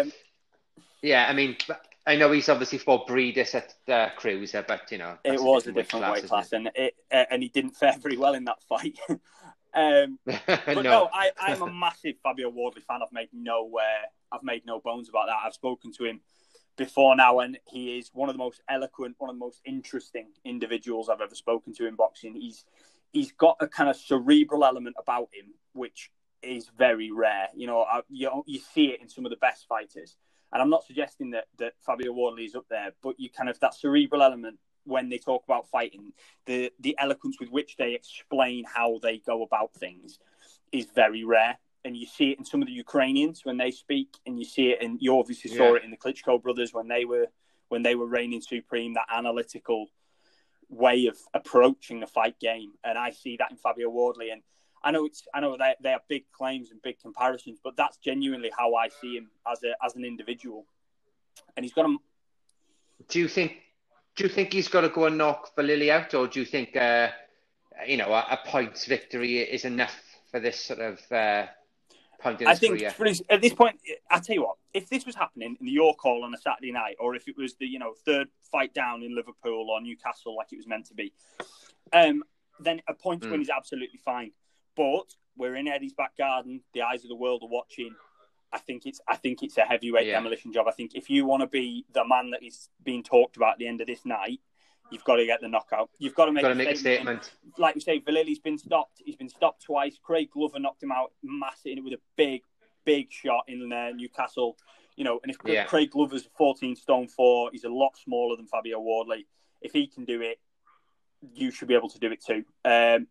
[0.00, 0.12] Um,
[1.02, 1.56] yeah, I mean,
[2.06, 5.72] I know he's obviously fought Briedis at uh, Cruiser, but you know, it was a
[5.72, 8.98] different weight class, and it, uh, and he didn't fare very well in that fight.
[9.74, 13.00] Um, but no, no I, I'm a massive Fabio Wardley fan.
[13.02, 15.36] I've made no uh, I've made no bones about that.
[15.44, 16.22] I've spoken to him
[16.78, 20.28] before now, and he is one of the most eloquent, one of the most interesting
[20.44, 22.34] individuals I've ever spoken to in boxing.
[22.34, 22.64] He's
[23.12, 26.10] he's got a kind of cerebral element about him, which
[26.42, 27.48] is very rare.
[27.54, 30.16] You know, you you see it in some of the best fighters,
[30.52, 33.58] and I'm not suggesting that that Fabio Wardley is up there, but you kind of
[33.60, 36.12] that cerebral element when they talk about fighting,
[36.46, 40.18] the the eloquence with which they explain how they go about things
[40.72, 41.58] is very rare.
[41.84, 44.70] And you see it in some of the Ukrainians when they speak, and you see
[44.70, 47.26] it, and you obviously saw it in the Klitschko brothers when they were
[47.68, 48.94] when they were reigning supreme.
[48.94, 49.86] That analytical
[50.68, 54.30] way of approaching the fight game, and I see that in Fabio Wardley.
[54.30, 54.42] And
[54.82, 57.96] I know it's I know they they are big claims and big comparisons, but that's
[57.98, 60.66] genuinely how I see him as a as an individual.
[61.56, 61.96] And he's got a.
[63.08, 63.52] Do you think
[64.16, 66.76] do you think he's got to go and knock Vallily out, or do you think
[66.76, 67.08] uh,
[67.86, 69.96] you know a, a, points victory is enough
[70.30, 71.46] for this sort of uh,
[72.48, 75.66] I think his, at this point, I tell you what, if this was happening in
[75.66, 78.28] the York Hall on a Saturday night, or if it was the you know third
[78.50, 81.12] fight down in Liverpool or Newcastle like it was meant to be,
[81.92, 82.24] um,
[82.60, 83.30] then a point mm.
[83.30, 84.32] win is absolutely fine.
[84.76, 86.60] But we're in Eddie's back garden.
[86.74, 87.94] The eyes of the world are watching.
[88.52, 90.14] I think it's I think it's a heavyweight yeah.
[90.14, 90.66] demolition job.
[90.68, 93.58] I think if you want to be the man that is being talked about at
[93.58, 94.40] the end of this night,
[94.90, 95.90] you've got to get the knockout.
[95.98, 97.32] You've got to make, got to make a statement.
[97.56, 99.02] Like you say, Vallily's been stopped.
[99.04, 99.98] He's been stopped twice.
[100.02, 102.42] Craig Glover knocked him out massive with a big,
[102.84, 104.56] big shot in uh, Newcastle.
[104.96, 105.64] You know, and if yeah.
[105.64, 109.26] Craig Glover's 14 stone four, he's a lot smaller than Fabio Wardley.
[109.60, 110.38] If he can do it,
[111.34, 112.44] you should be able to do it too.
[112.64, 113.06] Um,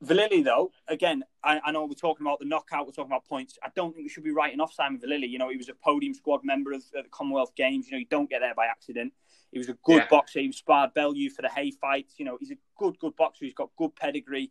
[0.00, 3.58] Vallily, though, again, I, I, know we're talking about the knockout, we're talking about points.
[3.64, 5.26] I don't think we should be writing off Simon Vallily.
[5.26, 7.86] You know, he was a podium squad member of, of the Commonwealth Games.
[7.86, 9.12] You know, you don't get there by accident.
[9.50, 10.08] He was a good yeah.
[10.10, 10.40] boxer.
[10.40, 12.14] He sparred Bellew for the Haye fights.
[12.18, 13.44] You know, he's a good, good boxer.
[13.44, 14.50] He's got good pedigree.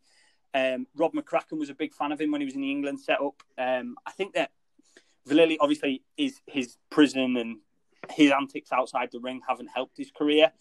[0.54, 3.00] Um, Rob McCracken was a big fan of him when he was in the England
[3.00, 3.44] setup.
[3.58, 4.52] Um, I think that
[5.28, 7.58] Vallily, obviously, is his prison and
[8.10, 10.52] his antics outside the ring haven't helped his career.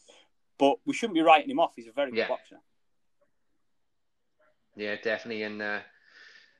[0.59, 1.75] But we shouldn't be writing him off.
[1.77, 2.29] He's a very good yeah.
[2.29, 2.57] boxer.
[4.75, 5.44] Yeah, definitely.
[5.44, 5.79] And uh,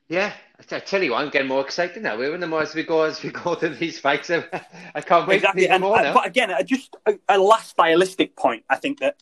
[0.09, 2.21] yeah, I, tell you what, I'm getting more excited now.
[2.23, 4.31] Even the more as we go as we go to these fights,
[4.95, 5.69] I can't wait exactly.
[5.69, 6.01] and, more.
[6.01, 6.15] Now.
[6.15, 8.65] But again, just a, a last stylistic point.
[8.71, 9.17] I think that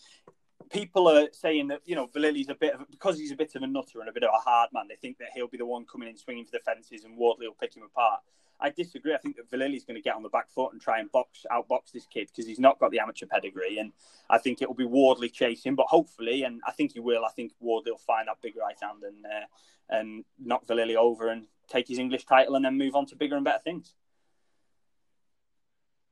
[0.70, 3.62] people are saying that you know Vallily's a bit of because he's a bit of
[3.62, 4.86] a nutter and a bit of a hard man.
[4.88, 7.46] They think that he'll be the one coming in swinging for the fences and Wardley
[7.46, 8.20] will pick him apart.
[8.60, 9.14] I disagree.
[9.14, 11.44] I think that Vallily's going to get on the back foot and try and box
[11.50, 13.92] outbox this kid because he's not got the amateur pedigree, and
[14.30, 15.74] I think it will be Wardley chasing.
[15.74, 17.24] But hopefully, and I think he will.
[17.24, 19.46] I think Wardley will find that big right hand and uh,
[19.90, 23.36] and knock Vallily over and take his English title, and then move on to bigger
[23.36, 23.94] and better things.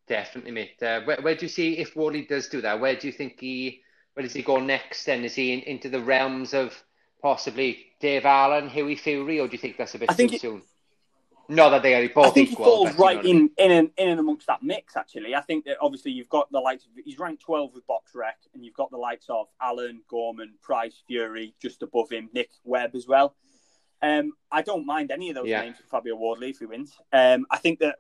[0.08, 0.82] Definitely, mate.
[0.82, 2.80] Uh, where, where do you see if Wardley does do that?
[2.80, 3.82] Where do you think he?
[4.14, 5.04] Where does he go next?
[5.04, 6.74] Then is he in, into the realms of
[7.22, 10.62] possibly Dave Allen, Hughie Fury, or do you think that's a bit too it, soon?
[11.48, 14.20] Not that they are both I think he falls right in, in, in, in and
[14.20, 15.34] amongst that mix, actually.
[15.34, 18.64] I think that obviously you've got the likes of, he's ranked 12 with BoxRec, and
[18.64, 23.06] you've got the likes of Allen, Gorman, Price, Fury, just above him, Nick Webb as
[23.06, 23.34] well.
[24.00, 25.62] Um, I don't mind any of those yeah.
[25.62, 26.96] names for Fabio Wardley if he wins.
[27.12, 27.96] Um, I think that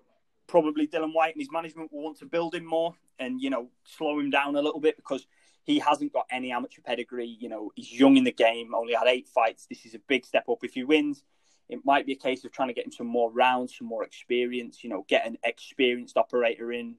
[0.46, 3.68] probably Dillian Whyte and his management will want to build him more and, you know,
[3.84, 5.26] slow him down a little bit because
[5.64, 7.36] he hasn't got any amateur pedigree.
[7.38, 9.66] You know, he's young in the game, only had eight fights.
[9.66, 10.58] This is a big step up.
[10.62, 11.22] If he wins,
[11.72, 14.04] it might be a case of trying to get him some more rounds, some more
[14.04, 14.84] experience.
[14.84, 16.96] You know, get an experienced operator in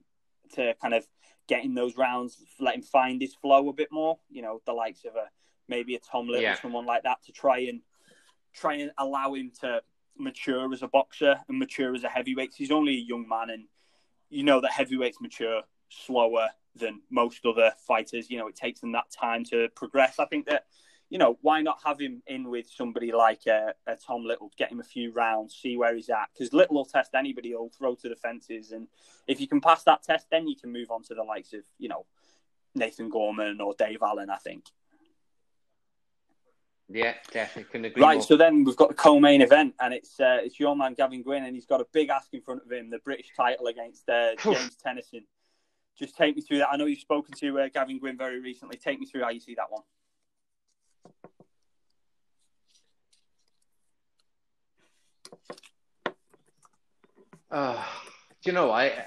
[0.54, 1.06] to kind of
[1.46, 4.18] get in those rounds, let him find his flow a bit more.
[4.28, 5.28] You know, the likes of a
[5.68, 6.60] maybe a Tom Little, yeah.
[6.60, 7.80] someone like that, to try and
[8.52, 9.80] try and allow him to
[10.18, 12.52] mature as a boxer and mature as a heavyweight.
[12.56, 13.64] He's only a young man, and
[14.30, 18.28] you know that heavyweights mature slower than most other fighters.
[18.28, 20.18] You know, it takes them that time to progress.
[20.18, 20.64] I think that
[21.14, 24.72] you know, why not have him in with somebody like a, uh, Tom Little, get
[24.72, 26.28] him a few rounds, see where he's at?
[26.32, 28.72] Because Little will test anybody, he'll throw to the fences.
[28.72, 28.88] And
[29.28, 31.60] if you can pass that test, then you can move on to the likes of,
[31.78, 32.04] you know,
[32.74, 34.64] Nathan Gorman or Dave Allen, I think.
[36.88, 38.24] Yeah, definitely couldn't agree Right, more.
[38.24, 41.44] so then we've got the co-main event, and it's uh, it's your man Gavin Gwynn,
[41.44, 44.34] and he's got a big ask in front of him, the British title against uh,
[44.42, 45.24] James Tennyson.
[45.96, 46.70] Just take me through that.
[46.72, 48.76] I know you've spoken to uh, Gavin Gwynn very recently.
[48.78, 49.82] Take me through how you see that one.
[58.44, 59.06] Do you know I?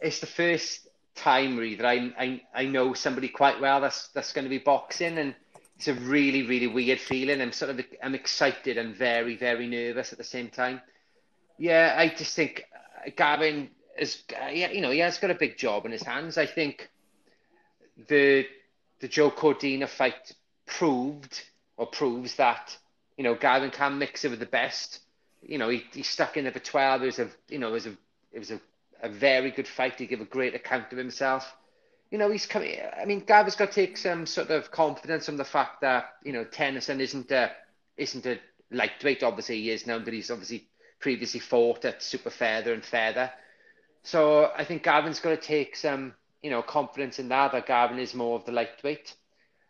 [0.00, 4.44] It's the first time that I, I I know somebody quite well that's that's going
[4.44, 5.34] to be boxing, and
[5.76, 7.40] it's a really really weird feeling.
[7.40, 10.80] I'm sort of I'm excited and very very nervous at the same time.
[11.58, 12.66] Yeah, I just think
[13.04, 16.04] uh, Gavin is uh, yeah you know he has got a big job in his
[16.04, 16.38] hands.
[16.38, 16.88] I think
[18.08, 18.46] the
[19.00, 20.34] the Joe Cordina fight
[20.66, 21.42] proved
[21.76, 22.76] or proves that
[23.16, 25.00] you know Gavin can mix it with the best
[25.42, 27.02] you know, he, he stuck in there for 12.
[27.02, 27.96] It was a, you know, it was a,
[28.32, 28.60] it was a,
[29.02, 29.98] a very good fight.
[29.98, 31.54] He gave a great account of himself.
[32.10, 32.78] You know, he's coming.
[33.00, 36.32] I mean, Gavin's got to take some sort of confidence from the fact that you
[36.32, 37.52] know Tennyson isn't a
[37.98, 38.38] isn't a
[38.70, 39.22] lightweight.
[39.22, 40.68] Obviously, he is now, but he's obviously
[41.00, 43.30] previously fought at super feather and feather.
[44.02, 47.52] So I think Gavin's got to take some you know confidence in that.
[47.52, 49.14] That Gavin is more of the lightweight.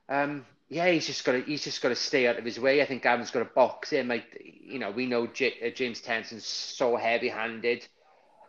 [0.08, 2.82] Um, yeah, he's just got to he's just got to stay out of his way.
[2.82, 4.08] I think Gavin's got to box him.
[4.08, 4.24] Like
[4.62, 7.86] you know, we know J- uh, James Tennyson's so heavy-handed.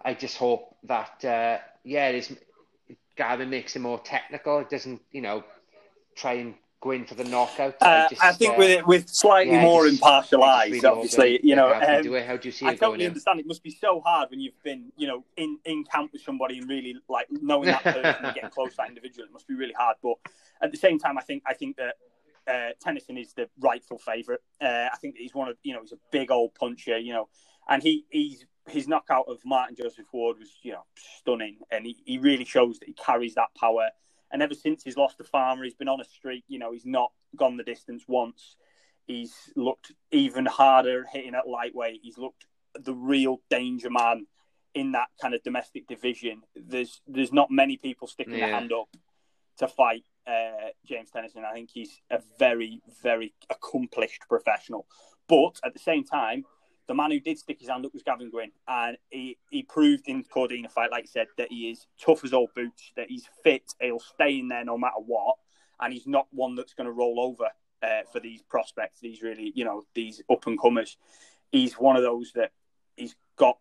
[0.03, 2.35] I just hope that uh, yeah, it is,
[3.15, 4.59] Gavin makes him more technical.
[4.59, 5.43] It doesn't you know
[6.15, 7.75] try and go in for the knockout.
[7.81, 11.39] Uh, just, I think uh, with it, with slightly yeah, more just- impartial eyes, obviously,
[11.41, 11.73] you know.
[11.73, 12.19] Um, do.
[12.21, 13.11] How do you see I totally in?
[13.11, 13.39] understand.
[13.39, 16.59] It must be so hard when you've been, you know, in in camp with somebody
[16.59, 19.25] and really like knowing that person and getting close to that individual.
[19.25, 19.95] It must be really hard.
[20.03, 20.15] But
[20.61, 21.95] at the same time, I think I think that
[22.49, 24.41] uh, Tennyson is the rightful favourite.
[24.61, 27.29] Uh, I think he's one of you know he's a big old puncher, you know,
[27.69, 30.83] and he he's his knockout of Martin Joseph Ward was you know
[31.21, 33.89] stunning, and he, he really shows that he carries that power.
[34.31, 36.43] And ever since he's lost to Farmer, he's been on a streak.
[36.47, 38.57] You know, he's not gone the distance once.
[39.05, 42.01] He's looked even harder hitting at lightweight.
[42.03, 42.45] He's looked
[42.79, 44.27] the real danger man
[44.75, 46.41] in that kind of domestic division.
[46.55, 48.87] There's there's not many people sticking their hand up
[49.57, 51.43] to fight uh, James Tennyson.
[51.43, 54.85] I think he's a very very accomplished professional.
[55.27, 56.45] But at the same time,
[56.89, 60.07] the man who did stick his hand up was Gavin Gwynn, and he, he proved
[60.07, 63.27] in Cordina fight, like I said, that he is tough as old boots, that he's
[63.43, 65.35] fit, he'll stay in there no matter what,
[65.79, 67.47] and he's not one that's going to roll over
[67.83, 70.97] uh, for these prospects, these really, you know, these up and comers.
[71.51, 72.53] He's one of those that
[72.95, 73.59] he's got,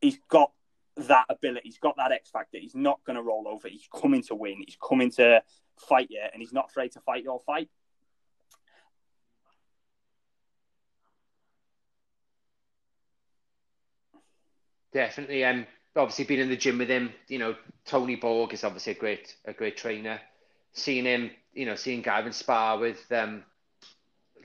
[0.00, 0.52] he's got
[0.96, 2.58] that ability, he's got that X factor.
[2.58, 3.68] He's not going to roll over.
[3.68, 4.62] He's coming to win.
[4.64, 5.42] He's coming to
[5.76, 7.68] fight you, and he's not afraid to fight your fight.
[14.92, 15.44] Definitely.
[15.44, 17.12] Um, obviously been in the gym with him.
[17.28, 20.20] You know, Tony Borg is obviously a great a great trainer.
[20.74, 23.44] Seeing him, you know, seeing Gavin spar with um,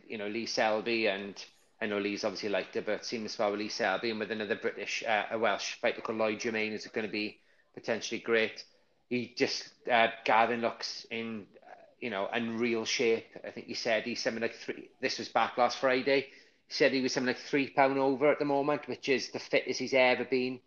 [0.07, 1.43] you know, Lee Selby and
[1.79, 5.25] I know Lee's obviously liked it, but with Lee Selby and with another British, uh,
[5.31, 7.39] a Welsh fighter called Lloyd Germain is going to be
[7.75, 8.63] potentially great.
[9.09, 13.27] He just uh, Gavin looks in, uh, you know, unreal shape.
[13.45, 14.89] I think he said he's something like three.
[15.01, 16.27] This was back last Friday.
[16.67, 19.39] He said he was something like three pound over at the moment, which is the
[19.39, 20.59] fittest he's ever been.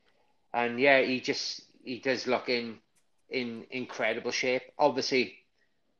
[0.55, 2.79] And yeah, he just he does look in
[3.29, 4.63] in incredible shape.
[4.79, 5.35] Obviously,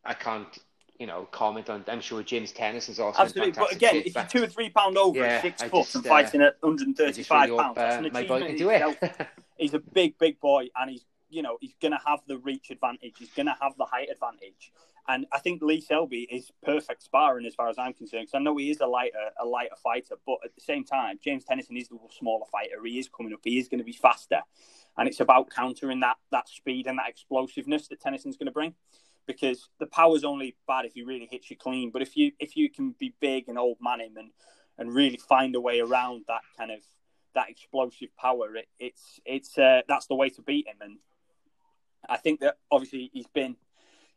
[0.05, 0.57] I can't
[1.01, 1.83] you know comment on.
[1.89, 5.19] I'm sure James Tennyson's also Absolutely, but again, if you're two or three pound over
[5.19, 8.13] Yeah, six I foot just, and uh, fighting at 135 really pounds, that's uh, an
[8.13, 9.29] my boy achievement can do it.
[9.59, 12.71] He's a big, big boy, and he's you know he's going to have the reach
[12.71, 13.15] advantage.
[13.19, 14.73] He's going to have the height advantage,
[15.09, 18.23] and I think Lee Selby is perfect sparring as far as I'm concerned.
[18.23, 21.19] Because I know he is a lighter, a lighter fighter, but at the same time,
[21.23, 22.77] James Tennyson is the smaller fighter.
[22.85, 23.41] He is coming up.
[23.43, 24.41] He is going to be faster,
[24.97, 28.75] and it's about countering that that speed and that explosiveness that Tennyson's going to bring.
[29.33, 32.57] Because the power's only bad if he really hits you clean, but if you if
[32.57, 34.31] you can be big and old man him and
[34.79, 36.81] and really find a way around that kind of
[37.35, 40.77] that explosive power, it, it's it's uh, that's the way to beat him.
[40.81, 40.99] And
[42.09, 43.57] I think that obviously he's been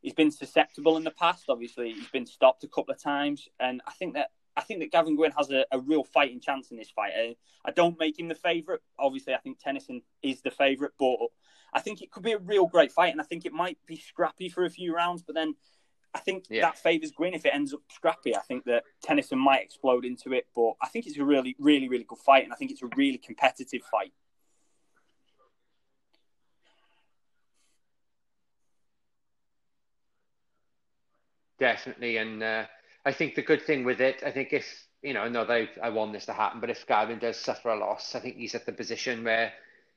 [0.01, 1.45] he's been susceptible in the past.
[1.49, 4.91] Obviously, he's been stopped a couple of times, and I think that I think that
[4.91, 7.13] Gavin Gwynn has a, a real fighting chance in this fight.
[7.15, 7.35] I,
[7.65, 8.81] I don't make him the favourite.
[8.99, 11.17] Obviously, I think Tennyson is the favourite, but
[11.73, 13.97] I think it could be a real great fight, and I think it might be
[13.97, 15.23] scrappy for a few rounds.
[15.23, 15.55] But then
[16.13, 16.61] I think Yeah.
[16.61, 18.35] that favours Gwynn if it ends up scrappy.
[18.35, 21.89] I think that Tennyson might explode into it, but I think it's a really, really,
[21.89, 24.13] really good fight, and I think it's a really competitive fight.
[31.59, 32.65] Definitely, and uh,
[33.05, 34.65] I think the good thing with it, I think if
[35.01, 38.15] you know, I, I want this to happen, but if Gavin does suffer a loss,
[38.15, 39.51] I think he's at the position where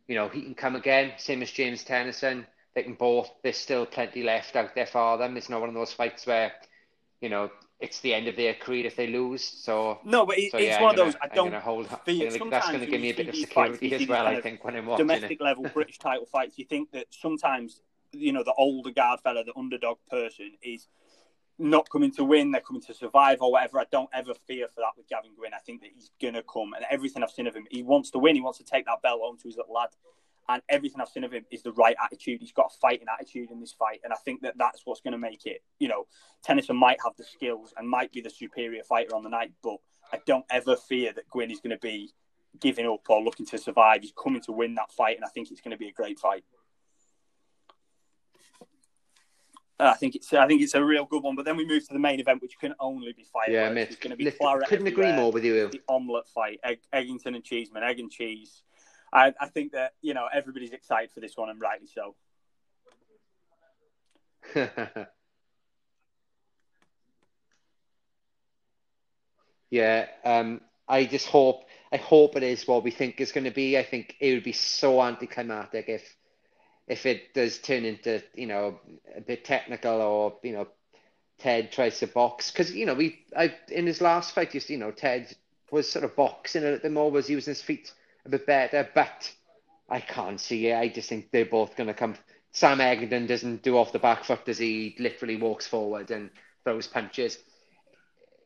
[0.09, 2.47] you know he can come again, same as James Tennyson.
[2.75, 3.31] They can both.
[3.43, 5.37] There's still plenty left out there for them.
[5.37, 6.53] It's not one of those fights where
[7.21, 7.51] you know
[7.81, 9.45] it's the end of their career if they lose.
[9.45, 11.15] So no, but it, so, it's yeah, one I'm of those.
[11.15, 11.87] gonna, I don't I'm gonna hold.
[12.05, 14.27] feel gonna, that's going to give me a bit of security as well.
[14.27, 15.45] I think when I'm watching domestic it.
[15.45, 17.83] level British title fights, you think that sometimes
[18.13, 20.89] you know the older guard fella, the underdog person, is
[21.59, 23.81] not coming to win, they're coming to survive or whatever.
[23.81, 25.55] I don't ever fear for that with Gavin Gwynn.
[25.55, 28.19] I think that he's gonna come, and everything I've seen of him, he wants to
[28.19, 28.35] win.
[28.35, 29.91] He wants to take that belt home to his little lad
[30.49, 32.41] and everything I've seen of him is the right attitude.
[32.41, 35.13] He's got a fighting attitude in this fight, and I think that that's what's going
[35.13, 35.63] to make it.
[35.79, 36.07] You know,
[36.45, 39.77] Tennyson might have the skills and might be the superior fighter on the night, but
[40.13, 42.13] I don't ever fear that Gwynn is going to be
[42.61, 44.03] giving up or looking to survive.
[44.03, 46.19] He's coming to win that fight, and I think it's going to be a great
[46.19, 46.45] fight.
[49.79, 51.37] I think it's I think it's a real good one.
[51.37, 53.51] But then we move to the main event, which can only be fight.
[53.51, 53.89] Yeah, mate.
[53.91, 54.93] It's going to be Lift, couldn't everywhere.
[55.11, 55.69] agree more with you.
[55.69, 58.63] The omelette fight, Egg, Eggington and Cheeseman, egg and cheese.
[59.13, 62.15] I, I think that you know everybody's excited for this one, and rightly so.
[69.71, 73.51] yeah, um, I just hope I hope it is what we think it's going to
[73.51, 73.79] be.
[73.79, 76.17] I think it would be so anticlimactic if
[76.87, 78.79] if it does turn into you know
[79.17, 80.69] a bit technical or you know
[81.39, 84.79] Ted tries to box because you know we I in his last fight just you
[84.79, 85.35] know Ted
[85.71, 87.93] was sort of boxing a little bit more was using his feet
[88.25, 89.33] a bit better but
[89.89, 90.77] I can't see it.
[90.77, 92.17] I just think they're both going to come
[92.53, 96.31] Sam Eggington doesn't do off the back foot does he literally walks forward and
[96.65, 97.39] throws punches.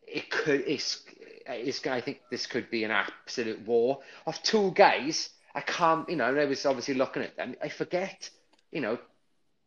[0.06, 1.02] It could it's,
[1.46, 6.16] it's I think this could be an absolute war of two guys I can't, you
[6.16, 7.56] know, and I was obviously looking at them.
[7.62, 8.30] I forget,
[8.70, 8.98] you know,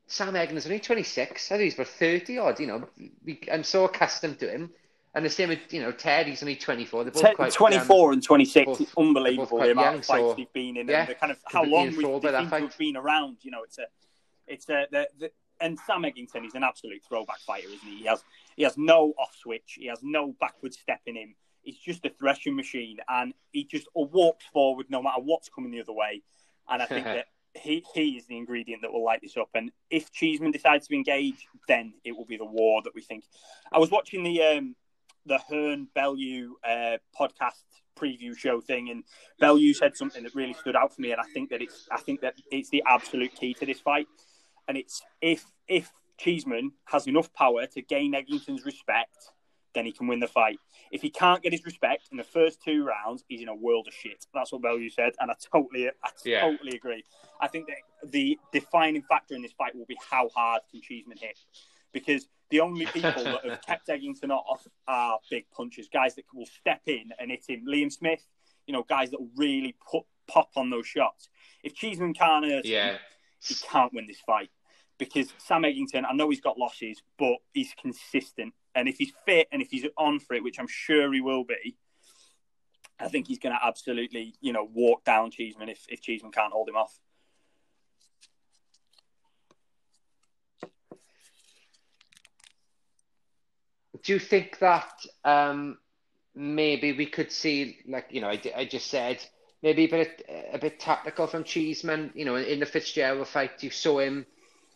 [0.08, 1.52] Sam Eggington's only 26.
[1.52, 2.88] I think he's about 30 odd, you know.
[3.52, 4.72] I'm so accustomed to him.
[5.16, 7.04] And the same with, you know, Ted, he's only 24.
[7.04, 10.06] They're both Ted, quite, 24 um, and 26, both- it's unbelievable the amount young, of
[10.06, 12.30] fights so- they've been in yeah, and the kind of how long we enthralled by
[12.30, 12.62] they that seem to fight.
[12.64, 13.38] have been around.
[13.42, 13.86] You know, it's a,
[14.48, 15.32] it's a, the, the,
[15.62, 17.98] and Sam Eggington he's an absolute throwback fighter, isn't he?
[18.00, 18.24] He has,
[18.56, 21.36] he has no off switch, he has no backward step in him.
[21.64, 25.82] He's just a threshing machine, and he just walks forward no matter what's coming the
[25.82, 26.22] other way.
[26.70, 29.50] And I think that he he is the ingredient that will light this up.
[29.54, 33.26] And if Cheeseman decides to engage, then it will be the war that we think.
[33.72, 34.76] I was watching the um,
[35.26, 37.64] the Hearn Bellew uh, podcast
[37.98, 39.04] preview show thing, and
[39.40, 41.12] Bellew said something that really stood out for me.
[41.12, 44.08] And I think that it's I think that it's the absolute key to this fight.
[44.68, 49.32] And it's if if Cheeseman has enough power to gain Eggington's respect,
[49.74, 50.60] then he can win the fight.
[50.92, 53.88] If he can't get his respect in the first two rounds, he's in a world
[53.88, 54.26] of shit.
[54.34, 56.42] That's what Bellew said, and I totally, I Yeah.
[56.42, 57.04] totally agree.
[57.42, 57.78] I think that
[58.12, 61.40] the defining factor in this fight will be how hard can Cheeseman hit,
[61.92, 66.46] because the only people that have kept Eggington off are big punchers, guys that will
[66.46, 67.66] step in and hit him.
[67.68, 68.24] Liam Smith,
[68.68, 71.30] you know, guys that will really put pop on those shots.
[71.64, 72.98] If Cheeseman can't hurt him, Yeah.
[73.46, 74.50] he can't win this fight
[74.98, 78.54] because Sam Eggington, I know he's got losses, but he's consistent.
[78.76, 81.44] And if he's fit and if he's on for it, which I'm sure he will
[81.44, 81.78] be,
[83.00, 86.54] I think he's going to absolutely, you know, walk down Cheeseman if, if Cheeseman can't
[86.54, 86.98] hold him off.
[94.04, 94.92] Do you think that
[95.24, 95.78] um,
[96.36, 99.24] maybe we could see, like you know, I, I just said
[99.62, 102.12] maybe a bit a bit tactical from Cheeseman.
[102.14, 104.26] You know, in the Fitzgerald fight, you saw him.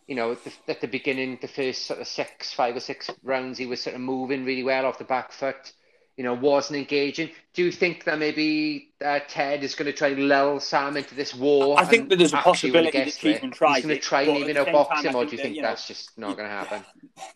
[0.08, 3.10] You know, at the, at the beginning, the first sort of six, five or six
[3.22, 5.72] rounds, he was sort of moving really well off the back foot.
[6.16, 7.30] You know, wasn't engaging.
[7.54, 11.14] Do you think that maybe uh, Ted is going to try and lull Sam into
[11.14, 11.78] this war?
[11.78, 13.76] I think that there's a actually when he possibility that gets to it, Cheeseman tries
[13.76, 15.68] He's going to try and even outbox him, or do you that, think you know,
[15.68, 16.84] that's just not going to happen?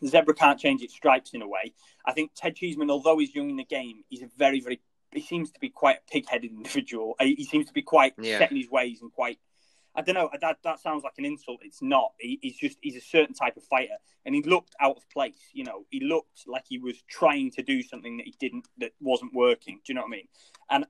[0.01, 1.73] The zebra can't change its stripes in a way.
[2.05, 4.81] I think Ted Cheeseman, although he's young in the game, he's a very, very.
[5.13, 7.15] He seems to be quite a pig-headed individual.
[7.21, 8.39] He he seems to be quite Yeah.
[8.39, 9.37] set in his ways and quite.
[9.95, 10.29] I don't know.
[10.41, 11.59] That that sounds like an insult.
[11.63, 12.13] It's not.
[12.19, 15.49] He, he's just he's a certain type of fighter, and he looked out of place.
[15.53, 18.93] You know, he looked like he was trying to do something that he didn't, that
[18.99, 19.75] wasn't working.
[19.85, 20.27] Do you know what I mean?
[20.69, 20.85] And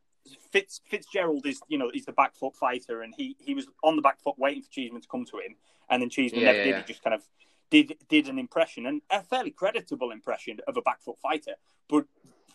[0.51, 3.95] Fitz Fitzgerald is, you know, he's the back foot fighter, and he he was on
[3.97, 5.55] the back foot waiting for Cheeseman to come to him,
[5.89, 6.71] and then Cheeseman Yeah, never yeah, did.
[6.71, 6.77] yeah.
[6.79, 7.23] He just kind of
[7.69, 11.55] did did an impression, and a fairly creditable impression of a back foot fighter.
[11.89, 12.05] But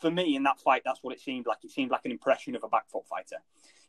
[0.00, 1.58] for me, in that fight, that's what it seemed like.
[1.62, 3.36] It seemed like an impression of a back foot fighter.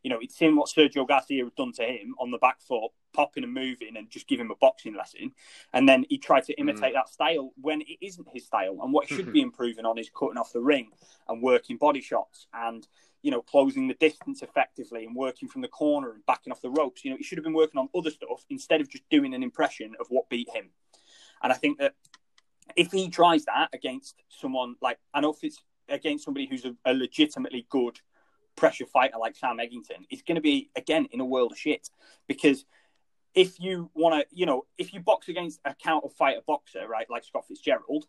[0.03, 2.91] You know, it seemed what Sergio Garcia had done to him on the back foot,
[3.13, 5.31] popping and moving, and just give him a boxing lesson.
[5.73, 6.61] And then he tried to hmm.
[6.61, 8.77] imitate that style when it isn't his style.
[8.81, 9.31] And what he should hmm.
[9.31, 10.91] be improving on is cutting off the ring
[11.27, 12.87] and working body shots and
[13.21, 16.69] you know closing the distance effectively and working from the corner and backing off the
[16.69, 17.03] ropes.
[17.03, 19.43] You know, he should have been working on other stuff instead of just doing an
[19.43, 20.69] impression of what beat him.
[21.41, 21.95] And I think that
[22.75, 26.75] if he tries that against someone like I know if it's against somebody who's a,
[26.85, 27.99] a legitimately good
[28.60, 31.89] pressure fighter like Sam Eggington, it's going to be again in a world of shit
[32.28, 32.66] because
[33.34, 37.10] if you want to, you know, if you box against a counter fighter boxer, right,
[37.10, 38.05] like Scott Fitzgerald,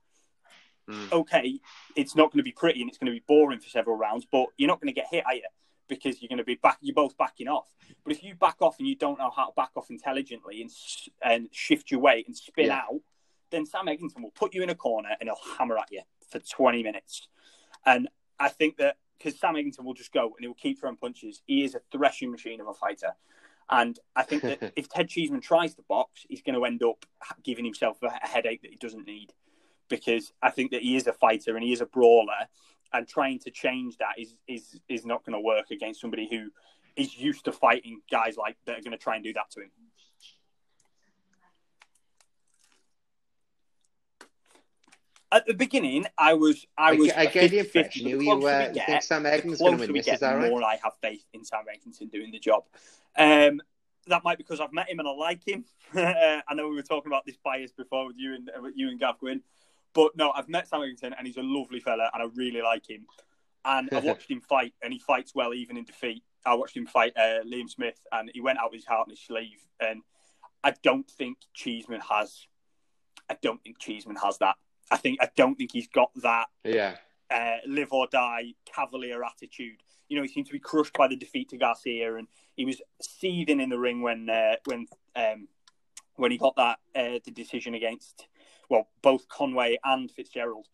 [0.89, 1.13] Mm.
[1.13, 1.61] okay,
[1.95, 4.27] it's not going to be pretty and it's going to be boring for several rounds,
[4.33, 5.45] but you're not going to get hit, are you?
[5.89, 6.79] Because you're going to be back.
[6.81, 7.69] You're both backing off.
[8.03, 10.71] But if you back off and you don't know how to back off intelligently and
[11.23, 12.79] and shift your weight and spin Yeah.
[12.79, 13.01] out,
[13.51, 16.41] then Sam Eggington will put you in a corner and he'll hammer at you for
[16.41, 17.29] 20 minutes.
[17.87, 18.09] And
[18.41, 21.65] I think that because Sam Eggington will just go and he'll keep throwing punches, he
[21.65, 23.15] is a threshing machine of a fighter.
[23.69, 27.05] And I think that if Ted Cheeseman tries to box, he's going to end up
[27.45, 29.33] giving himself a a headache that he doesn't need.
[29.89, 32.49] Because I think that he is a fighter and he is a brawler,
[32.93, 36.51] and trying to change that is is is not going to work against somebody who
[36.97, 39.61] is used to fighting guys like that are going to try and do that to
[39.61, 39.71] him.
[45.33, 48.11] At the beginning, I was I was I, I a get the 50-50, impression but
[48.11, 50.41] you- the you, closer uh, think Sam the gonna closer win this, get, is that
[50.41, 52.65] the more I have faith in Sam Eggington doing the job.
[53.17, 53.61] Um,
[54.07, 55.65] that might be because I've met him and I like him.
[55.95, 58.99] I know we were talking about this bias before with you and with you and
[58.99, 59.43] Gav Gwynn,
[59.93, 62.89] but no, I've met Sam Eggington and he's a lovely fella and I really like
[62.89, 63.07] him.
[63.65, 66.25] And I've watched him fight and he fights well even in defeat.
[66.45, 69.11] I watched him fight uh, Liam Smith and he went out with his heart on
[69.11, 69.61] his sleeve.
[69.79, 70.03] And
[70.65, 72.47] I don't think Cheeseman has.
[73.29, 74.57] I don't think Cheeseman has that.
[74.91, 76.97] I think I don't think he's got that Yeah.
[77.31, 79.83] uh, live or die cavalier attitude.
[80.09, 82.27] You know, he seemed to be crushed by the defeat to Garcia, and
[82.57, 85.49] he was seething in the ring when uh, when um,
[86.17, 88.27] when he got that uh, the decision against
[88.69, 90.67] well both Conway and Fitzgerald.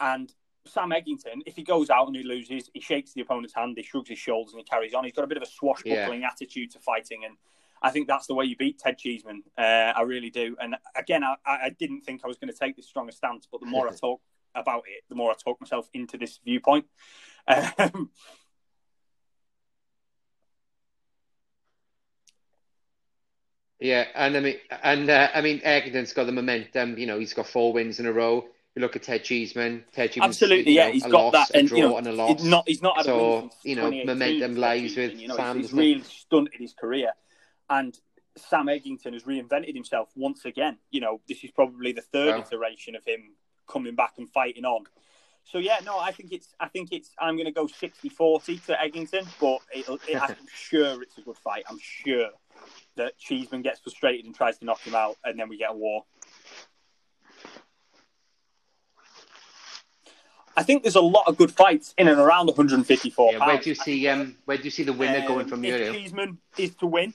[0.00, 0.32] And
[0.66, 3.84] Sam Eggington, if he goes out and he loses, he shakes the opponent's hand, he
[3.84, 5.04] shrugs his shoulders, and he carries on.
[5.04, 7.36] He's got a bit of a swashbuckling attitude to fighting, and
[7.82, 9.42] I think that's the way you beat Ted Cheeseman.
[9.56, 9.60] Uh,
[9.96, 10.56] I really do.
[10.60, 13.60] And again, I, I didn't think I was going to take this stronger stance, but
[13.60, 14.20] the more I talk
[14.54, 16.86] about it, the more I talk myself into this viewpoint.
[17.48, 18.10] Um,
[23.78, 26.98] Yeah, and I mean, and uh, I mean, Eggington's got the momentum.
[26.98, 28.46] You know, he's got four wins in a row.
[28.74, 29.84] You look at Ted Cheeseman.
[29.92, 31.84] Ted Cheeseman, absolutely, you yeah, know, he's a got loss, that, and a draw, you
[31.84, 32.40] know, and a loss.
[32.40, 35.28] he's not he's not had a So, win since you know, momentum lies with you
[35.28, 37.12] know, Sam, He's, he's really stunted his career,
[37.70, 37.98] and
[38.36, 40.78] Sam Eggington has reinvented himself once again.
[40.90, 42.44] You know, this is probably the third Wow.
[42.46, 43.32] iteration of him
[43.66, 44.84] coming back and fighting on.
[45.44, 48.72] So yeah, no, I think it's I think it's I'm going to go 60-40 to
[48.74, 51.64] Eggington, but it'll, it, I'm sure it's a good fight.
[51.70, 52.30] I'm sure
[52.96, 55.74] that Cheeseman gets frustrated and tries to knock him out, and then we get a
[55.74, 56.04] war.
[60.56, 63.68] I think there's a lot of good fights in and around 154 Yeah, where do
[63.68, 65.92] you see um, where do you see the winner Um, going from here?
[65.92, 67.12] Cheeseman is to win,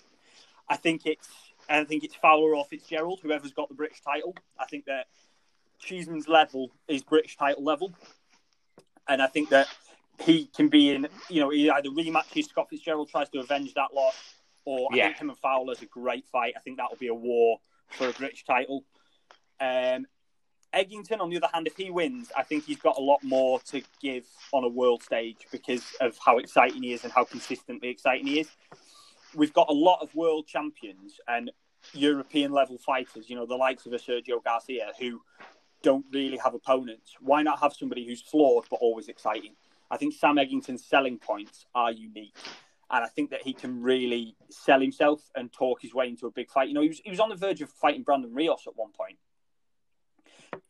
[0.71, 1.27] I think it's
[1.69, 4.33] I think it's Fowler or Fitzgerald, whoever's got the British title.
[4.57, 5.07] I think that
[5.81, 7.93] Cheeseman's level is British title level,
[9.07, 9.67] and I think that
[10.21, 11.09] he can be in.
[11.29, 14.15] You know, he either rematches Scott Fitzgerald, tries to avenge that loss,
[14.63, 16.53] or I think him and Fowler's a great fight.
[16.55, 17.59] I think that will be a war
[17.89, 18.85] for a British title.
[19.59, 20.07] Um,
[20.73, 23.59] Eggington, on the other hand, if he wins, I think he's got a lot more
[23.71, 27.89] to give on a world stage because of how exciting he is and how consistently
[27.89, 28.49] exciting he is.
[29.35, 31.51] We've got a lot of world champions and
[31.93, 35.21] European level fighters, you know, the likes of a Sergio Garcia, who
[35.83, 37.15] don't really have opponents.
[37.19, 39.55] Why not have somebody who's flawed but always exciting?
[39.89, 42.37] I think Sam Eggington's selling points are unique.
[42.93, 46.31] And I think that he can really sell himself and talk his way into a
[46.31, 46.67] big fight.
[46.67, 48.91] You know, he was, he was on the verge of fighting Brandon Rios at one
[48.91, 49.17] point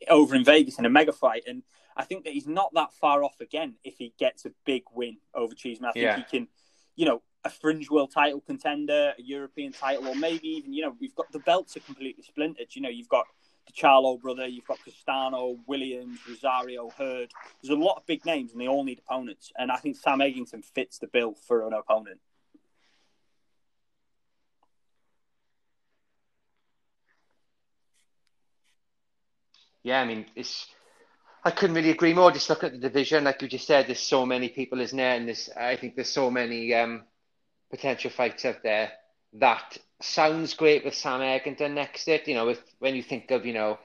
[0.07, 1.43] over in Vegas in a mega fight.
[1.47, 1.63] And
[1.97, 5.17] I think that he's not that far off again if he gets a big win
[5.33, 5.89] over Cheeseman.
[5.89, 6.17] I think Yeah.
[6.17, 6.47] he can,
[6.95, 10.95] you know, a fringe world title contender, a European title, or maybe even, you know,
[10.99, 12.67] we've got the belts are completely splintered.
[12.75, 13.25] You know, you've got
[13.65, 17.31] the Charlo brother, you've got Castano, Williams, Rosario, Hurd.
[17.61, 19.51] There's a lot of big names and they all need opponents.
[19.57, 22.19] And I think Sam Eggington fits the bill for an opponent.
[29.83, 30.67] Yeah, I mean, it's.
[31.43, 32.31] I couldn't really agree more.
[32.31, 33.87] Just look at the division, like you just said.
[33.87, 35.15] There's so many people, isn't there?
[35.15, 37.03] And there's, I think there's so many um,
[37.71, 38.91] potential fights out there.
[39.33, 42.27] That sounds great with Sam Eggington next to it.
[42.27, 43.79] You know, if when you think of, you know,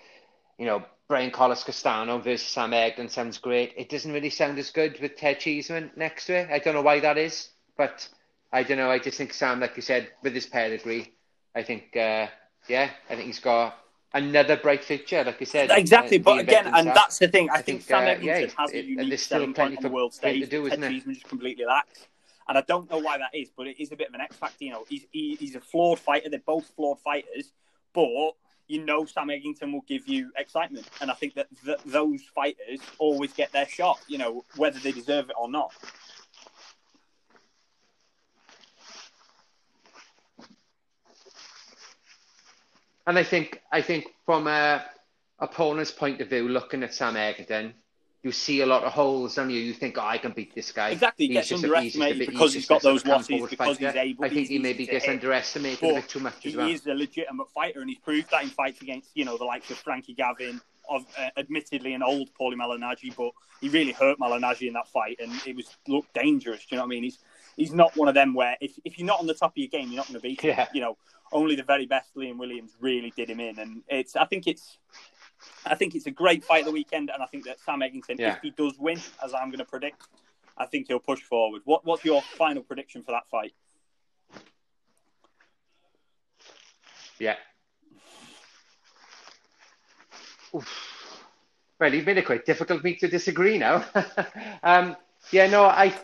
[0.58, 3.72] you know, Brian Carlos Castano versus Sam Eggington sounds great.
[3.76, 6.50] It doesn't really sound as good with Ted Cheeseman next to it.
[6.50, 8.08] I don't know why that is, but
[8.52, 8.90] I don't know.
[8.90, 11.12] I just think Sam, like you said, with his pedigree,
[11.54, 12.26] I think, uh,
[12.68, 13.78] yeah, I think he's got
[14.14, 15.70] another bright future, like you said.
[15.70, 17.50] Exactly, uh, but again, and that's the thing.
[17.50, 19.38] I, I think, think, Sam uh, Eggington yeah, has a it- and unique there's still
[19.38, 20.48] selling plenty point on the for world him to stage.
[20.48, 20.80] do, Ted?
[20.90, 22.06] Cheeseman just completely lacks,
[22.48, 24.36] and I don't know why that is, but it is a bit of an X
[24.36, 24.64] factor.
[24.64, 26.28] You know, he's he, he's a flawed fighter.
[26.28, 27.52] They're both flawed fighters,
[27.92, 28.32] but
[28.68, 32.80] you know Sam Eggington will give you excitement, and I think that th- those fighters
[32.98, 33.98] always get their shot.
[34.08, 35.72] You know, whether they deserve it or not.
[43.06, 44.84] And I think I think from a
[45.38, 47.72] opponent's point of view, looking at Sam Eggington,
[48.22, 49.60] you see a lot of holes on you.
[49.60, 50.90] You think, oh, I can beat this guy.
[50.90, 54.24] Exactly, he gets underestimated a, because he's, he's got those losses, because he's able.
[54.24, 56.66] I think he maybe gets underestimated a bit too much as well.
[56.66, 59.44] He is a legitimate fighter, and he's proved that in fights against, you know, the
[59.44, 64.18] likes of Frankie Gavin, of uh, admittedly an old Paulie Malignaggi, but he really hurt
[64.18, 66.60] Malignaggi in that fight, and it was looked dangerous.
[66.60, 67.04] Do you know what I mean?
[67.04, 67.18] He's
[67.56, 69.68] he's not one of them where if, if you're not on the top of your
[69.68, 70.50] game, you're not going to beat him.
[70.50, 70.68] Yeah.
[70.74, 70.96] You know,
[71.32, 74.78] only the very best Liam Williams really did him in, and it's I think it's
[75.64, 78.36] I think it's a great fight the weekend, and I think that Sam Eggington, yeah.
[78.36, 80.02] if he does win, as I'm going to predict,
[80.56, 81.62] I think he'll push forward.
[81.64, 83.52] What, what's your final prediction for that fight?
[87.18, 87.36] Yeah.
[90.54, 91.22] Oof.
[91.78, 93.84] Well, you've made it quite difficult for me to disagree now.
[94.62, 94.96] um,
[95.30, 95.94] yeah, no, I,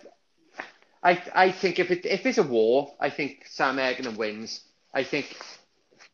[1.03, 4.61] I, I think if it if it's a war, I think Sam Eggington wins.
[4.93, 5.35] I think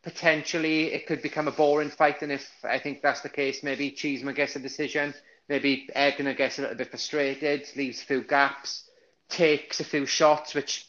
[0.09, 2.23] potentially it could become a boring fight.
[2.23, 5.13] And if I think that's the case, maybe Cheeseman gets a decision.
[5.51, 8.85] Maybe Eggner gets a little bit frustrated, leaves a few gaps,
[9.29, 10.87] takes a few shots, which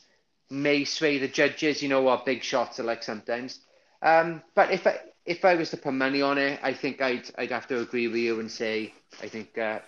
[0.50, 1.84] may sway the judges.
[1.84, 3.60] You know what big shots are like sometimes.
[4.02, 7.30] Um, but if I if I was to put money on it, I think I'd
[7.38, 9.80] I'd have to agree with you and say I think uh,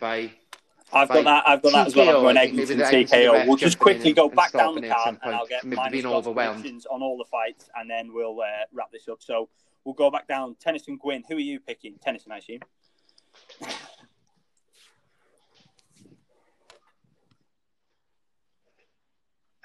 [0.00, 0.32] by
[0.94, 1.48] I've got that.
[1.48, 2.16] I've got that as well.
[2.16, 3.46] I'm going Eggington TKO.
[3.46, 7.18] We'll just quickly go back down the card, and I'll get my predictions on all
[7.18, 9.22] the fights, and then we'll uh, wrap this up.
[9.22, 9.48] So
[9.84, 10.56] we'll go back down.
[10.60, 11.24] Tennyson Gwynn.
[11.28, 11.96] Who are you picking?
[12.02, 12.60] Tennyson, I assume.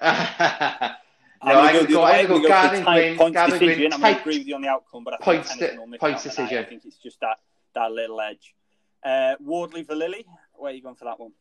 [0.02, 0.08] no,
[1.42, 3.32] I'm going to go, I'm going to go Gavin Gwynn.
[3.32, 3.78] Gavin decision.
[3.78, 5.78] Gwynn, I'm going to agree with you on the outcome, but I think points, Tennyson
[5.78, 6.58] will miss points decision.
[6.58, 7.38] I think it's just that,
[7.74, 8.54] that little edge.
[9.04, 10.26] Uh, Wardley for Lily.
[10.60, 11.32] Where are you going for that one?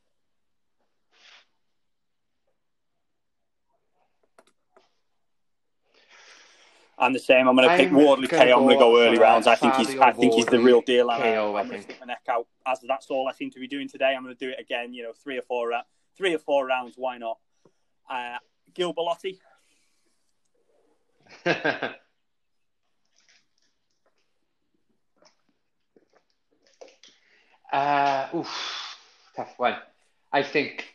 [6.97, 7.47] I'm the same.
[7.47, 8.37] I'm going to pick Wardley KO.
[8.37, 9.45] I'm going to go early rounds.
[9.45, 9.99] I think he's.
[9.99, 11.11] I think he's the real deal.
[11.11, 12.47] And KO, I'm going to stick my neck out.
[12.65, 14.13] As that's all I seem to be doing today.
[14.15, 14.93] I'm going to do it again.
[14.93, 15.71] You know, three or four,
[16.17, 16.93] three or four rounds.
[16.95, 17.37] Why not?
[18.09, 18.37] Uh,
[18.73, 19.37] Gill Bellotti.
[27.73, 28.88] uh, oof
[29.39, 29.75] tough one.
[30.31, 30.85] I think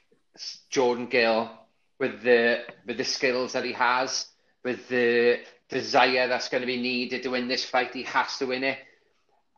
[0.70, 1.50] Jordan Gill,
[1.98, 4.26] with the with the skills that he has,
[4.62, 8.46] with the desire that's going to be needed to win this fight, he has to
[8.46, 8.78] win it.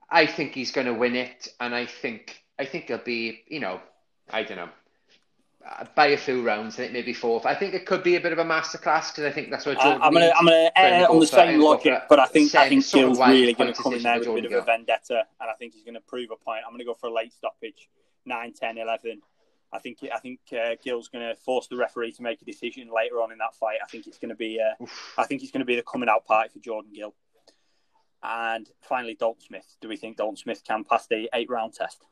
[0.09, 3.61] I think he's going to win it, and I think I think he'll be, you
[3.61, 3.81] know,
[4.31, 4.69] I don't know,
[5.69, 6.75] uh, by a few rounds.
[6.77, 7.45] I think maybe fourth.
[7.45, 9.81] I think it could be a bit of a masterclass because I think that's what
[9.81, 10.01] Jordan.
[10.01, 12.87] Uh, I'm gonna I'm gonna err on the same logic, but I think I think
[12.87, 15.55] Gill's really going to come in there with a bit of a vendetta, and I
[15.55, 16.61] think he's going to prove a point.
[16.65, 17.89] I'm going to go for a late stoppage.
[18.27, 19.23] 9, 10, 11.
[19.73, 22.89] I think I think uh, Gill's going to force the referee to make a decision
[22.95, 23.79] later on in that fight.
[23.83, 24.85] I think it's going to be uh,
[25.19, 27.15] I think it's going to be the coming out party for Jordan Gill.
[28.23, 29.77] And finally, Dalton Smith.
[29.81, 32.03] Do we think Dalton Smith can pass the eight round test?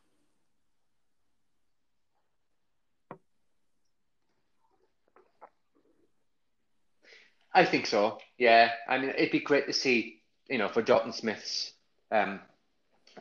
[7.55, 8.19] I think so.
[8.37, 11.73] Yeah, I mean, it'd be great to see, you know, for Dalton Smith's
[12.11, 12.41] um,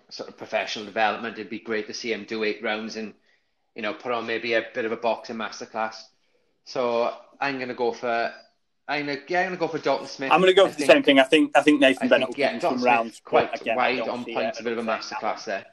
[0.10, 1.38] sort of professional development.
[1.38, 3.14] It'd be great to see him do eight rounds and
[3.76, 5.96] you know put on maybe a bit of a boxing masterclass.
[6.66, 8.32] So I'm gonna go for.
[8.86, 10.32] I'm gonna, yeah, I'm gonna go for Dalton Smith.
[10.32, 11.20] I'm gonna go for I the same thing.
[11.20, 14.26] I think I think Nathan I Bennett will yeah, some rounds quite again, wide on
[14.26, 15.66] points, a bit of a masterclass there.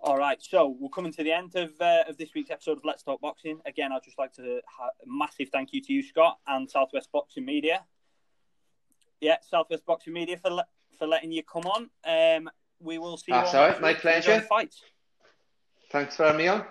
[0.00, 2.84] All right, so we're coming to the end of uh, of this week's episode of
[2.84, 3.60] Let's Talk Boxing.
[3.66, 7.10] Again, I'd just like to have a massive thank you to you, Scott, and Southwest
[7.12, 7.84] Boxing Media.
[9.20, 10.66] Yeah, Southwest Boxing Media for le-
[10.98, 11.90] for letting you come on.
[12.04, 12.50] Um,
[12.80, 13.32] we will see.
[13.32, 13.80] That's all right.
[13.80, 14.40] My pleasure.
[14.40, 14.82] Fights.
[15.90, 16.64] Thanks for having me on.